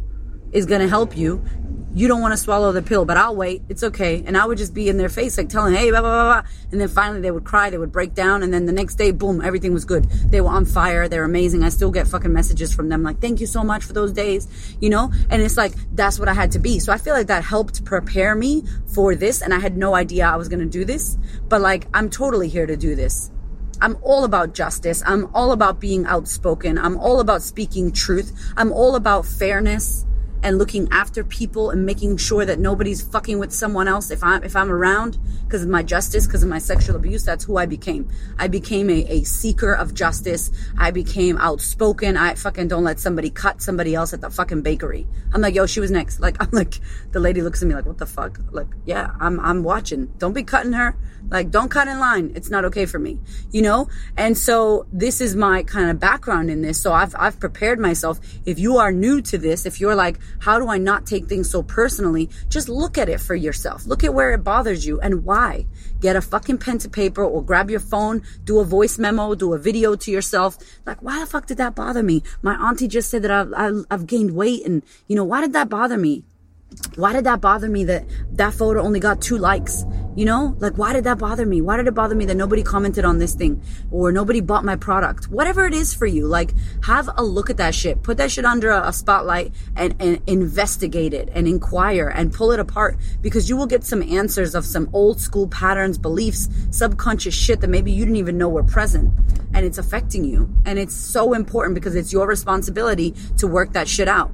is 0.52 0.66
going 0.66 0.82
to 0.82 0.88
help 0.88 1.18
you. 1.18 1.44
You 1.92 2.08
don't 2.08 2.22
want 2.22 2.34
to 2.34 2.38
swallow 2.38 2.72
the 2.72 2.84
pill, 2.84 3.04
but 3.04 3.18
I'll 3.18 3.36
wait. 3.36 3.64
It's 3.68 3.84
okay. 3.84 4.24
And 4.24 4.38
I 4.38 4.46
would 4.46 4.60
just 4.60 4.76
be 4.76 4.90
in 4.90 4.98
their 4.98 5.10
face, 5.10 5.40
like 5.40 5.50
telling, 5.50 5.74
hey, 5.74 5.90
blah, 5.90 6.02
blah, 6.02 6.12
blah, 6.12 6.42
blah. 6.42 6.50
And 6.72 6.80
then 6.80 6.88
finally 6.88 7.20
they 7.20 7.32
would 7.32 7.46
cry, 7.46 7.72
they 7.72 7.80
would 7.80 7.92
break 7.92 8.14
down. 8.14 8.44
And 8.44 8.54
then 8.54 8.68
the 8.68 8.72
next 8.72 8.96
day, 8.96 9.10
boom, 9.10 9.42
everything 9.42 9.74
was 9.74 9.86
good. 9.86 10.08
They 10.30 10.40
were 10.40 10.50
on 10.50 10.66
fire. 10.66 11.08
They're 11.08 11.24
amazing. 11.24 11.64
I 11.64 11.70
still 11.70 11.90
get 11.90 12.08
fucking 12.08 12.32
messages 12.32 12.72
from 12.72 12.90
them 12.90 13.02
like, 13.02 13.20
thank 13.20 13.42
you 13.42 13.48
so 13.48 13.64
much 13.64 13.84
for 13.84 13.94
those 13.94 14.14
days, 14.14 14.48
you 14.80 14.92
know? 14.92 15.12
And 15.32 15.42
it's 15.42 15.58
like, 15.58 15.74
that's 15.96 16.20
what 16.20 16.28
I 16.28 16.34
had 16.34 16.52
to 16.52 16.60
be. 16.60 16.78
So 16.78 16.94
I 16.94 16.98
feel 16.98 17.16
like 17.16 17.28
that 17.28 17.44
helped 17.44 17.84
prepare 17.86 18.36
me 18.36 18.64
for 18.94 19.16
this. 19.16 19.42
And 19.42 19.52
I 19.52 19.60
had 19.60 19.76
no 19.76 19.96
idea 19.96 20.28
I 20.28 20.36
was 20.36 20.48
going 20.48 20.60
to 20.60 20.68
do 20.68 20.86
this, 20.86 21.18
but 21.48 21.60
like, 21.60 21.88
I'm 21.92 22.12
totally 22.12 22.50
here 22.50 22.68
to 22.68 22.78
do 22.78 22.96
this. 22.96 23.32
I'm 23.82 23.98
all 24.04 24.26
about 24.26 24.54
justice. 24.54 25.02
I'm 25.06 25.28
all 25.34 25.54
about 25.54 25.80
being 25.80 26.06
outspoken. 26.06 26.78
I'm 26.78 26.98
all 26.98 27.20
about 27.20 27.42
speaking 27.42 27.92
truth. 27.92 28.32
I'm 28.58 28.72
all 28.72 28.96
about 28.96 29.26
fairness 29.26 30.06
and 30.44 30.58
looking 30.58 30.88
after 30.92 31.24
people 31.24 31.70
and 31.70 31.86
making 31.86 32.18
sure 32.18 32.46
that 32.46 32.60
nobody's 32.60 33.02
fucking 33.02 33.40
with 33.40 33.52
someone 33.52 33.88
else 33.88 34.12
if 34.12 34.24
I'm 34.24 34.44
if 34.44 34.56
I'm 34.56 34.72
around 34.72 35.18
because 35.44 35.64
of 35.64 35.70
my 35.70 35.84
justice, 35.84 36.26
because 36.28 36.44
of 36.44 36.50
my 36.50 36.60
sexual 36.60 36.96
abuse, 36.96 37.26
that's 37.26 37.44
who 37.44 37.58
I 37.58 37.66
became. 37.66 38.10
I 38.38 38.48
became 38.48 38.90
a, 38.90 39.06
a 39.10 39.24
seeker 39.24 39.74
of 39.74 39.94
justice. 39.94 40.52
I 40.78 40.92
became 40.92 41.38
outspoken. 41.38 42.18
I 42.18 42.36
fucking 42.36 42.68
don't 42.68 42.84
let 42.84 43.00
somebody 43.00 43.30
cut 43.30 43.62
somebody 43.62 43.96
else 43.96 44.14
at 44.14 44.22
the 44.22 44.30
fucking 44.30 44.62
bakery. 44.62 45.08
I'm 45.34 45.42
like, 45.42 45.56
yo, 45.56 45.66
she 45.66 45.80
was 45.80 45.92
next. 45.92 46.20
Like 46.30 46.36
I'm 46.42 46.50
like 46.52 46.80
the 47.12 47.20
lady 47.20 47.42
looks 47.42 47.62
at 47.62 47.68
me 47.68 47.74
like, 47.74 47.86
what 47.86 47.98
the 47.98 48.06
fuck? 48.06 48.40
Like, 48.52 48.68
yeah, 48.86 49.12
I'm 49.20 49.40
I'm 49.40 49.64
watching. 49.64 50.08
Don't 50.18 50.34
be 50.34 50.44
cutting 50.44 50.74
her. 50.74 50.96
Like, 51.30 51.52
don't 51.52 51.70
cut 51.70 51.88
in 51.88 52.00
line. 52.00 52.32
It's 52.36 52.50
not 52.50 52.66
okay 52.66 52.86
for 52.86 53.00
me, 53.00 53.20
you 53.52 53.62
know? 53.62 53.88
And 54.18 54.38
so 54.38 54.88
this 54.92 55.22
is 55.22 55.36
my 55.36 55.64
kind 55.64 55.90
of 55.90 56.00
background 56.00 56.50
in 56.50 56.62
this. 56.62 56.82
So 56.82 56.94
I've, 56.94 57.16
I've 57.18 57.40
prepared 57.40 57.80
myself. 57.80 58.20
If 58.46 58.60
you 58.60 58.78
are 58.78 58.92
new 58.92 59.22
to 59.22 59.38
this, 59.38 59.66
if 59.66 59.80
you're 59.80 59.96
like, 59.96 60.20
how 60.40 60.60
do 60.60 60.68
I 60.68 60.78
not 60.78 61.06
take 61.06 61.28
things 61.28 61.50
so 61.50 61.64
personally? 61.64 62.30
Just 62.50 62.70
look 62.70 62.98
at 62.98 63.10
it 63.10 63.20
for 63.20 63.36
yourself. 63.36 63.86
Look 63.86 64.04
at 64.04 64.14
where 64.14 64.34
it 64.34 64.44
bothers 64.44 64.86
you 64.86 65.00
and 65.00 65.24
why. 65.26 65.66
Get 66.00 66.16
a 66.16 66.22
fucking 66.22 66.60
pen 66.60 66.78
to 66.80 66.90
paper 66.90 67.24
or 67.24 67.44
grab 67.44 67.70
your 67.70 67.80
phone, 67.80 68.24
do 68.46 68.60
a 68.60 68.64
voice 68.64 68.98
memo, 68.98 69.36
do 69.36 69.54
a 69.54 69.58
video 69.58 69.96
to 69.96 70.12
yourself. 70.12 70.58
Like, 70.86 71.02
why 71.02 71.20
the 71.20 71.26
fuck 71.26 71.46
did 71.46 71.58
that 71.58 71.76
bother 71.76 72.04
me? 72.04 72.24
My 72.42 72.56
auntie 72.56 72.88
just 72.88 73.10
said 73.10 73.22
that 73.24 73.32
I've, 73.32 73.86
I've, 73.92 74.08
gained 74.08 74.36
weight 74.36 74.66
and, 74.66 74.82
you 75.08 75.16
know, 75.16 75.24
why 75.24 75.42
did 75.42 75.54
that 75.54 75.70
bother 75.70 75.98
me? 75.98 76.24
Why 76.96 77.14
did 77.14 77.24
that 77.24 77.42
bother 77.42 77.70
me 77.70 77.86
that 77.86 78.06
that 78.34 78.54
photo 78.54 78.82
only 78.82 79.00
got 79.00 79.22
two 79.22 79.38
likes? 79.38 79.86
You 80.16 80.26
know, 80.26 80.56
like 80.60 80.78
why 80.78 80.92
did 80.94 81.06
that 81.06 81.18
bother 81.18 81.46
me? 81.46 81.62
Why 81.62 81.78
did 81.78 81.88
it 81.88 81.94
bother 81.94 82.16
me 82.16 82.26
that 82.26 82.36
nobody 82.36 82.62
commented 82.62 83.06
on 83.06 83.20
this 83.20 83.34
thing 83.34 83.64
or 83.90 84.12
nobody 84.12 84.42
bought 84.42 84.66
my 84.66 84.76
product? 84.76 85.30
Whatever 85.30 85.66
it 85.66 85.74
is 85.74 85.94
for 85.94 86.06
you, 86.06 86.28
like 86.28 86.54
have 86.84 87.10
a 87.16 87.24
look 87.24 87.50
at 87.50 87.58
that 87.58 87.74
shit. 87.74 88.04
Put 88.04 88.18
that 88.18 88.32
shit 88.32 88.44
under 88.44 88.70
a, 88.70 88.90
a 88.90 88.94
spotlight 88.94 89.54
and, 89.76 89.96
and 90.00 90.22
investigate 90.28 91.14
it 91.14 91.30
and 91.32 91.48
inquire 91.48 92.10
and 92.10 92.34
pull 92.34 92.52
it 92.52 92.60
apart 92.60 92.98
because 93.22 93.50
you 93.50 93.56
will 93.56 93.68
get 93.68 93.84
some 93.84 94.04
answers 94.04 94.54
of 94.54 94.66
some 94.66 94.90
old 94.92 95.22
school 95.22 95.48
patterns, 95.48 95.98
beliefs, 95.98 96.50
subconscious 96.72 97.34
shit 97.34 97.62
that 97.62 97.70
maybe 97.70 97.92
you 97.92 98.04
didn't 98.04 98.18
even 98.18 98.38
know 98.38 98.50
were 98.50 98.64
present 98.64 99.14
and 99.54 99.66
it's 99.66 99.78
affecting 99.78 100.26
you. 100.26 100.54
And 100.66 100.78
it's 100.78 100.96
so 100.96 101.34
important 101.34 101.76
because 101.76 101.96
it's 101.96 102.12
your 102.12 102.28
responsibility 102.28 103.16
to 103.38 103.48
work 103.48 103.74
that 103.74 103.88
shit 103.88 104.08
out 104.08 104.32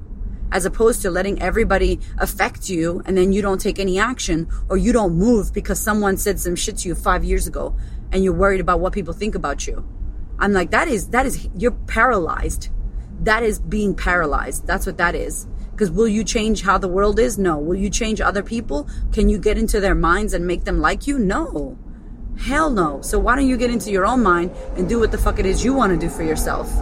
as 0.56 0.63
opposed 0.63 1.02
to 1.02 1.12
letting 1.12 1.41
everybody 1.41 2.00
affect 2.18 2.70
you 2.70 3.02
and 3.06 3.18
then 3.18 3.34
you 3.34 3.41
don't 3.41 3.60
take 3.60 3.78
any 3.78 4.00
action 4.00 4.48
or 4.70 4.78
you 4.78 4.94
don't 4.94 5.13
move 5.13 5.54
because 5.54 5.78
someone 5.78 6.15
said 6.15 6.39
some 6.39 6.56
shit 6.56 6.78
to 6.78 6.88
you 6.88 6.96
five 6.96 7.26
years 7.26 7.46
ago 7.46 7.76
and 8.13 8.24
you're 8.24 8.34
worried 8.34 8.62
about 8.62 8.80
what 8.80 8.94
people 8.94 9.13
think 9.13 9.36
about 9.36 9.68
you. 9.68 9.86
I'm 10.39 10.54
like, 10.54 10.72
that 10.72 10.88
is, 10.88 11.10
that 11.10 11.26
is, 11.26 11.50
you're 11.58 11.72
paralyzed. 11.72 12.70
That 13.24 13.44
is 13.44 13.60
being 13.60 13.94
paralyzed. 13.94 14.65
That's 14.65 14.86
what 14.86 14.98
that 14.98 15.13
is. 15.13 15.46
Because 15.72 15.91
will 15.91 16.08
you 16.08 16.24
change 16.24 16.62
how 16.62 16.78
the 16.78 16.88
world 16.88 17.20
is? 17.20 17.38
No. 17.38 17.58
Will 17.58 17.76
you 17.76 17.89
change 17.89 18.22
other 18.22 18.41
people? 18.41 18.88
Can 19.12 19.28
you 19.28 19.38
get 19.38 19.58
into 19.58 19.82
their 19.82 19.96
minds 19.96 20.34
and 20.34 20.48
make 20.48 20.63
them 20.63 20.80
like 20.80 21.06
you? 21.06 21.20
No. 21.20 21.78
Hell 22.39 22.70
no. 22.70 23.02
So 23.02 23.20
why 23.20 23.36
don't 23.36 23.50
you 23.50 23.58
get 23.58 23.72
into 23.72 23.91
your 23.91 24.06
own 24.06 24.24
mind 24.24 24.52
and 24.78 24.88
do 24.88 25.02
what 25.02 25.12
the 25.12 25.18
fuck 25.18 25.38
it 25.38 25.46
is 25.46 25.65
you 25.65 25.74
want 25.74 25.91
to 25.91 25.98
do 25.98 26.10
for 26.10 26.24
yourself? 26.24 26.74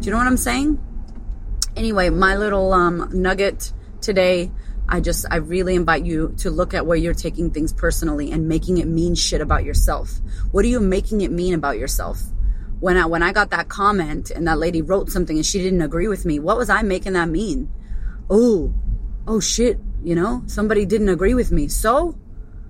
Do 0.00 0.06
you 0.06 0.12
know 0.12 0.16
what 0.16 0.26
I'm 0.26 0.38
saying? 0.38 0.80
Anyway, 1.76 2.10
my 2.10 2.36
little 2.36 2.72
um, 2.72 3.08
nugget 3.12 3.72
today. 4.00 4.50
I 4.88 5.00
just, 5.00 5.24
I 5.30 5.36
really 5.36 5.74
invite 5.74 6.04
you 6.04 6.34
to 6.38 6.50
look 6.50 6.74
at 6.74 6.84
where 6.84 6.98
you're 6.98 7.14
taking 7.14 7.50
things 7.50 7.72
personally 7.72 8.30
and 8.30 8.48
making 8.48 8.78
it 8.78 8.86
mean 8.86 9.14
shit 9.14 9.40
about 9.40 9.64
yourself. 9.64 10.20
What 10.50 10.64
are 10.64 10.68
you 10.68 10.80
making 10.80 11.22
it 11.22 11.30
mean 11.30 11.54
about 11.54 11.78
yourself? 11.78 12.20
When 12.80 12.96
I, 12.96 13.06
when 13.06 13.22
I 13.22 13.32
got 13.32 13.50
that 13.50 13.68
comment 13.68 14.30
and 14.30 14.46
that 14.48 14.58
lady 14.58 14.82
wrote 14.82 15.08
something 15.08 15.36
and 15.36 15.46
she 15.46 15.62
didn't 15.62 15.82
agree 15.82 16.08
with 16.08 16.26
me, 16.26 16.40
what 16.40 16.58
was 16.58 16.68
I 16.68 16.82
making 16.82 17.14
that 17.14 17.28
mean? 17.28 17.70
Oh, 18.28 18.74
oh 19.26 19.40
shit, 19.40 19.78
you 20.02 20.14
know, 20.14 20.42
somebody 20.46 20.84
didn't 20.84 21.08
agree 21.08 21.34
with 21.34 21.52
me. 21.52 21.68
So 21.68 22.18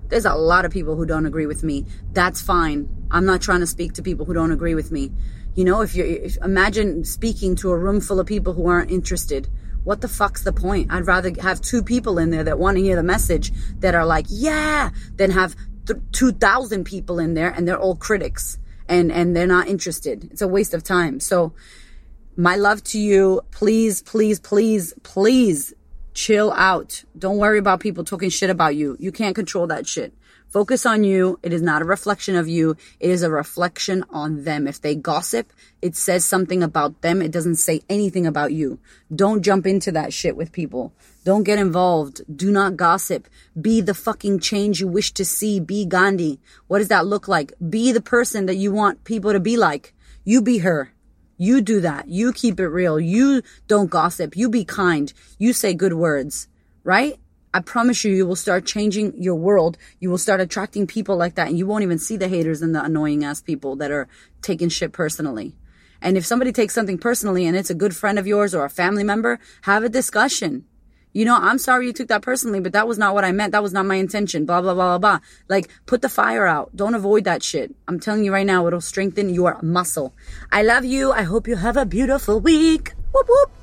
there's 0.07 0.25
a 0.25 0.35
lot 0.35 0.65
of 0.65 0.71
people 0.71 0.95
who 0.95 1.05
don't 1.05 1.25
agree 1.25 1.47
with 1.47 1.63
me. 1.63 1.85
That's 2.11 2.41
fine. 2.41 2.87
I'm 3.09 3.25
not 3.25 3.41
trying 3.41 3.61
to 3.61 3.67
speak 3.67 3.93
to 3.93 4.03
people 4.03 4.25
who 4.25 4.33
don't 4.33 4.51
agree 4.51 4.75
with 4.75 4.91
me. 4.91 5.11
You 5.55 5.65
know, 5.65 5.81
if 5.81 5.95
you 5.95 6.29
imagine 6.41 7.03
speaking 7.03 7.55
to 7.57 7.69
a 7.71 7.77
room 7.77 8.01
full 8.01 8.19
of 8.19 8.25
people 8.25 8.53
who 8.53 8.67
aren't 8.67 8.89
interested, 8.89 9.47
what 9.83 10.01
the 10.01 10.07
fuck's 10.07 10.43
the 10.43 10.53
point? 10.53 10.91
I'd 10.91 11.05
rather 11.05 11.31
have 11.41 11.61
two 11.61 11.83
people 11.83 12.17
in 12.17 12.31
there 12.31 12.43
that 12.43 12.57
want 12.57 12.77
to 12.77 12.83
hear 12.83 12.95
the 12.95 13.03
message 13.03 13.51
that 13.79 13.93
are 13.93 14.05
like, 14.05 14.25
yeah, 14.29 14.89
than 15.15 15.31
have 15.31 15.55
th- 15.85 15.99
2,000 16.13 16.85
people 16.85 17.19
in 17.19 17.33
there 17.33 17.49
and 17.49 17.67
they're 17.67 17.79
all 17.79 17.95
critics 17.95 18.57
and, 18.87 19.11
and 19.11 19.35
they're 19.35 19.45
not 19.45 19.67
interested. 19.67 20.29
It's 20.31 20.41
a 20.41 20.47
waste 20.47 20.73
of 20.73 20.83
time. 20.83 21.19
So 21.19 21.53
my 22.35 22.55
love 22.55 22.83
to 22.85 22.99
you. 22.99 23.41
Please, 23.51 24.01
please, 24.01 24.39
please, 24.39 24.93
please 25.03 25.73
chill 26.13 26.51
out. 26.53 27.03
Don't 27.17 27.37
worry 27.37 27.59
about 27.59 27.79
people 27.79 28.03
talking 28.03 28.29
shit 28.29 28.49
about 28.49 28.75
you. 28.75 28.97
You 28.99 29.11
can't 29.11 29.35
control 29.35 29.67
that 29.67 29.87
shit. 29.87 30.13
Focus 30.53 30.85
on 30.85 31.03
you. 31.03 31.39
It 31.41 31.51
is 31.51 31.63
not 31.63 31.81
a 31.81 31.85
reflection 31.85 32.35
of 32.35 32.47
you. 32.47 32.77
It 32.99 33.09
is 33.09 33.23
a 33.23 33.31
reflection 33.31 34.05
on 34.11 34.43
them. 34.43 34.67
If 34.67 34.79
they 34.79 34.93
gossip, 34.93 35.51
it 35.81 35.95
says 35.95 36.25
something 36.25 36.61
about 36.61 37.01
them. 37.01 37.23
It 37.23 37.31
doesn't 37.31 37.55
say 37.55 37.81
anything 37.89 38.27
about 38.27 38.53
you. 38.53 38.77
Don't 39.13 39.41
jump 39.41 39.65
into 39.65 39.91
that 39.93 40.13
shit 40.13 40.37
with 40.37 40.51
people. 40.51 40.93
Don't 41.25 41.43
get 41.43 41.57
involved. 41.57 42.21
Do 42.37 42.51
not 42.51 42.77
gossip. 42.77 43.27
Be 43.59 43.81
the 43.81 43.95
fucking 43.95 44.41
change 44.41 44.79
you 44.79 44.87
wish 44.87 45.11
to 45.13 45.25
see. 45.25 45.59
Be 45.59 45.85
Gandhi. 45.85 46.39
What 46.67 46.77
does 46.77 46.89
that 46.89 47.07
look 47.07 47.27
like? 47.27 47.53
Be 47.67 47.91
the 47.91 47.99
person 47.99 48.45
that 48.45 48.57
you 48.57 48.71
want 48.71 49.05
people 49.05 49.31
to 49.31 49.39
be 49.39 49.57
like. 49.57 49.91
You 50.23 50.39
be 50.43 50.59
her. 50.59 50.93
You 51.37 51.61
do 51.61 51.81
that. 51.81 52.07
You 52.07 52.31
keep 52.31 52.59
it 52.59 52.67
real. 52.67 52.99
You 52.99 53.41
don't 53.67 53.89
gossip. 53.89 54.35
You 54.37 54.49
be 54.49 54.65
kind. 54.65 55.11
You 55.37 55.53
say 55.53 55.73
good 55.73 55.93
words, 55.93 56.47
right? 56.83 57.19
I 57.53 57.59
promise 57.59 58.03
you, 58.03 58.11
you 58.13 58.25
will 58.25 58.35
start 58.35 58.65
changing 58.65 59.21
your 59.21 59.35
world. 59.35 59.77
You 59.99 60.09
will 60.09 60.17
start 60.17 60.41
attracting 60.41 60.87
people 60.87 61.15
like 61.15 61.35
that 61.35 61.47
and 61.47 61.57
you 61.57 61.67
won't 61.67 61.83
even 61.83 61.99
see 61.99 62.17
the 62.17 62.27
haters 62.27 62.61
and 62.61 62.73
the 62.73 62.83
annoying 62.83 63.23
ass 63.23 63.41
people 63.41 63.75
that 63.75 63.91
are 63.91 64.07
taking 64.41 64.69
shit 64.69 64.91
personally. 64.91 65.55
And 66.01 66.17
if 66.17 66.25
somebody 66.25 66.51
takes 66.51 66.73
something 66.73 66.97
personally 66.97 67.45
and 67.45 67.55
it's 67.55 67.69
a 67.69 67.75
good 67.75 67.95
friend 67.95 68.17
of 68.17 68.27
yours 68.27 68.55
or 68.55 68.65
a 68.65 68.69
family 68.69 69.03
member, 69.03 69.39
have 69.61 69.83
a 69.83 69.89
discussion. 69.89 70.65
You 71.13 71.25
know, 71.25 71.37
I'm 71.37 71.59
sorry 71.59 71.85
you 71.85 71.93
took 71.93 72.09
that 72.09 72.21
personally, 72.21 72.59
but 72.59 72.73
that 72.73 72.87
was 72.87 72.97
not 72.97 73.13
what 73.13 73.23
I 73.23 73.31
meant. 73.31 73.51
That 73.51 73.63
was 73.63 73.71
not 73.71 73.85
my 73.85 73.95
intention. 73.95 74.45
Blah, 74.45 74.61
blah, 74.61 74.73
blah, 74.73 74.97
blah, 74.97 75.19
blah. 75.19 75.19
Like, 75.47 75.69
put 75.85 76.01
the 76.01 76.09
fire 76.09 76.45
out. 76.45 76.75
Don't 76.75 76.95
avoid 76.95 77.23
that 77.23 77.43
shit. 77.43 77.73
I'm 77.87 77.99
telling 77.99 78.23
you 78.23 78.33
right 78.33 78.45
now, 78.45 78.67
it'll 78.67 78.81
strengthen 78.81 79.29
your 79.29 79.59
muscle. 79.61 80.13
I 80.51 80.63
love 80.63 80.85
you. 80.85 81.11
I 81.11 81.21
hope 81.21 81.47
you 81.47 81.55
have 81.55 81.77
a 81.77 81.85
beautiful 81.85 82.39
week. 82.39 82.93
Whoop, 83.13 83.27
whoop. 83.29 83.62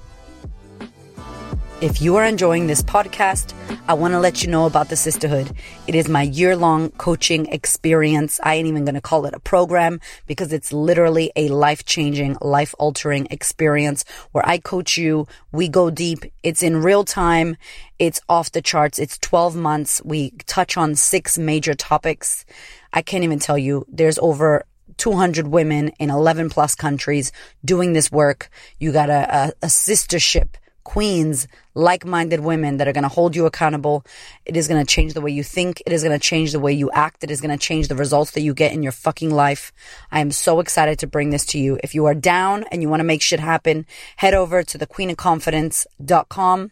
If 1.81 2.03
you 2.03 2.17
are 2.17 2.27
enjoying 2.27 2.67
this 2.67 2.83
podcast, 2.83 3.55
I 3.89 3.95
want 3.95 4.13
to 4.13 4.21
let 4.21 4.43
you 4.43 4.51
know 4.51 4.67
about 4.67 4.91
the 4.91 4.97
sisterhood. 4.97 5.51
It 5.87 5.95
is 5.95 6.11
my 6.11 6.25
year 6.25 6.55
long 6.55 6.91
coaching 6.91 7.47
experience. 7.47 8.39
I 8.43 8.57
ain't 8.57 8.69
even 8.69 8.85
going 8.85 8.97
to 8.97 9.01
call 9.01 9.25
it 9.25 9.33
a 9.33 9.41
program 9.41 9.99
because 10.27 10.53
it's 10.53 10.75
literally 10.75 11.33
a 11.37 11.49
life 11.49 11.87
changing, 11.87 12.37
life 12.43 12.75
altering 12.79 13.29
experience 13.31 14.05
where 14.33 14.47
I 14.47 14.59
coach 14.59 14.99
you. 14.99 15.27
We 15.53 15.69
go 15.69 15.89
deep. 15.89 16.27
It's 16.43 16.63
in 16.63 16.83
real 16.83 17.03
time. 17.03 17.57
It's 17.99 18.21
off 18.29 18.53
the 18.53 18.61
charts. 18.61 18.99
It's 18.99 19.17
12 19.17 19.57
months. 19.57 20.03
We 20.05 20.33
touch 20.47 20.77
on 20.77 20.97
six 20.97 21.39
major 21.39 21.73
topics. 21.73 22.45
I 22.93 23.01
can't 23.01 23.25
even 23.25 23.39
tell 23.39 23.57
you. 23.57 23.87
There's 23.89 24.19
over 24.19 24.67
200 24.99 25.49
women 25.49 25.93
in 25.99 26.11
11 26.11 26.51
plus 26.51 26.75
countries 26.75 27.33
doing 27.65 27.95
this 27.95 28.13
work. 28.13 28.51
You 28.79 28.93
got 28.93 29.09
a, 29.09 29.35
a, 29.35 29.53
a 29.63 29.69
sistership 29.69 30.57
queens, 30.85 31.47
like 31.75 32.05
minded 32.05 32.41
women 32.41 32.77
that 32.79 32.89
are 32.89 32.93
going 32.93 33.03
to 33.03 33.09
hold 33.09 33.37
you 33.37 33.47
accountable. 33.47 34.05
It 34.45 34.57
is 34.57 34.69
going 34.69 34.85
to 34.85 34.95
change 34.95 35.15
the 35.15 35.21
way 35.21 35.31
you 35.31 35.43
think. 35.43 35.83
It 35.87 35.93
is 35.93 36.03
going 36.03 36.19
to 36.19 36.25
change 36.25 36.53
the 36.53 36.61
way 36.61 36.73
you 36.73 36.91
act. 36.91 37.25
It 37.25 37.31
is 37.31 37.41
going 37.41 37.57
to 37.57 37.63
change 37.65 37.89
the 37.89 37.97
results 37.97 38.33
that 38.33 38.43
you 38.43 38.55
get 38.55 38.73
in 38.73 38.83
your 38.83 38.93
fucking 38.93 39.31
life. 39.31 39.73
I 40.11 40.21
am 40.21 40.31
so 40.31 40.61
excited 40.61 40.99
to 41.01 41.07
bring 41.07 41.31
this 41.31 41.47
to 41.47 41.59
you. 41.59 41.79
If 41.83 41.95
you 41.95 42.07
are 42.07 42.15
down 42.15 42.65
and 42.71 42.83
you 42.83 42.89
want 42.89 43.01
to 43.01 43.05
make 43.05 43.23
shit 43.23 43.41
happen, 43.41 43.87
head 44.17 44.35
over 44.35 44.63
to 44.63 44.79
thequeenofconfidence.com. 44.79 46.71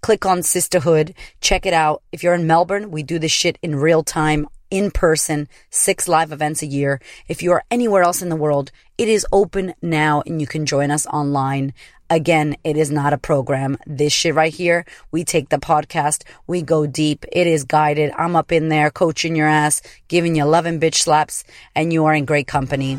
Click 0.00 0.26
on 0.26 0.42
sisterhood. 0.42 1.14
Check 1.40 1.64
it 1.66 1.72
out. 1.72 2.02
If 2.12 2.22
you're 2.22 2.34
in 2.34 2.46
Melbourne, 2.46 2.90
we 2.90 3.02
do 3.02 3.18
this 3.18 3.32
shit 3.32 3.58
in 3.62 3.76
real 3.76 4.02
time 4.02 4.48
in 4.70 4.90
person, 4.90 5.48
six 5.68 6.08
live 6.08 6.32
events 6.32 6.62
a 6.62 6.66
year. 6.66 7.00
If 7.28 7.42
you 7.42 7.52
are 7.52 7.64
anywhere 7.70 8.02
else 8.02 8.22
in 8.22 8.28
the 8.28 8.36
world, 8.36 8.70
it 8.96 9.08
is 9.08 9.26
open 9.32 9.74
now 9.82 10.22
and 10.26 10.40
you 10.40 10.46
can 10.46 10.64
join 10.64 10.90
us 10.90 11.06
online. 11.06 11.74
Again, 12.10 12.56
it 12.64 12.76
is 12.76 12.90
not 12.90 13.12
a 13.12 13.18
program. 13.18 13.78
This 13.86 14.12
shit 14.12 14.34
right 14.34 14.52
here, 14.52 14.84
we 15.12 15.22
take 15.22 15.48
the 15.48 15.58
podcast, 15.58 16.24
we 16.48 16.60
go 16.60 16.84
deep. 16.84 17.24
It 17.30 17.46
is 17.46 17.62
guided. 17.62 18.12
I'm 18.18 18.34
up 18.34 18.50
in 18.50 18.68
there 18.68 18.90
coaching 18.90 19.36
your 19.36 19.46
ass, 19.46 19.80
giving 20.08 20.34
you 20.34 20.42
11 20.42 20.80
bitch 20.80 20.96
slaps, 20.96 21.44
and 21.76 21.92
you 21.92 22.06
are 22.06 22.14
in 22.14 22.24
great 22.24 22.48
company. 22.48 22.98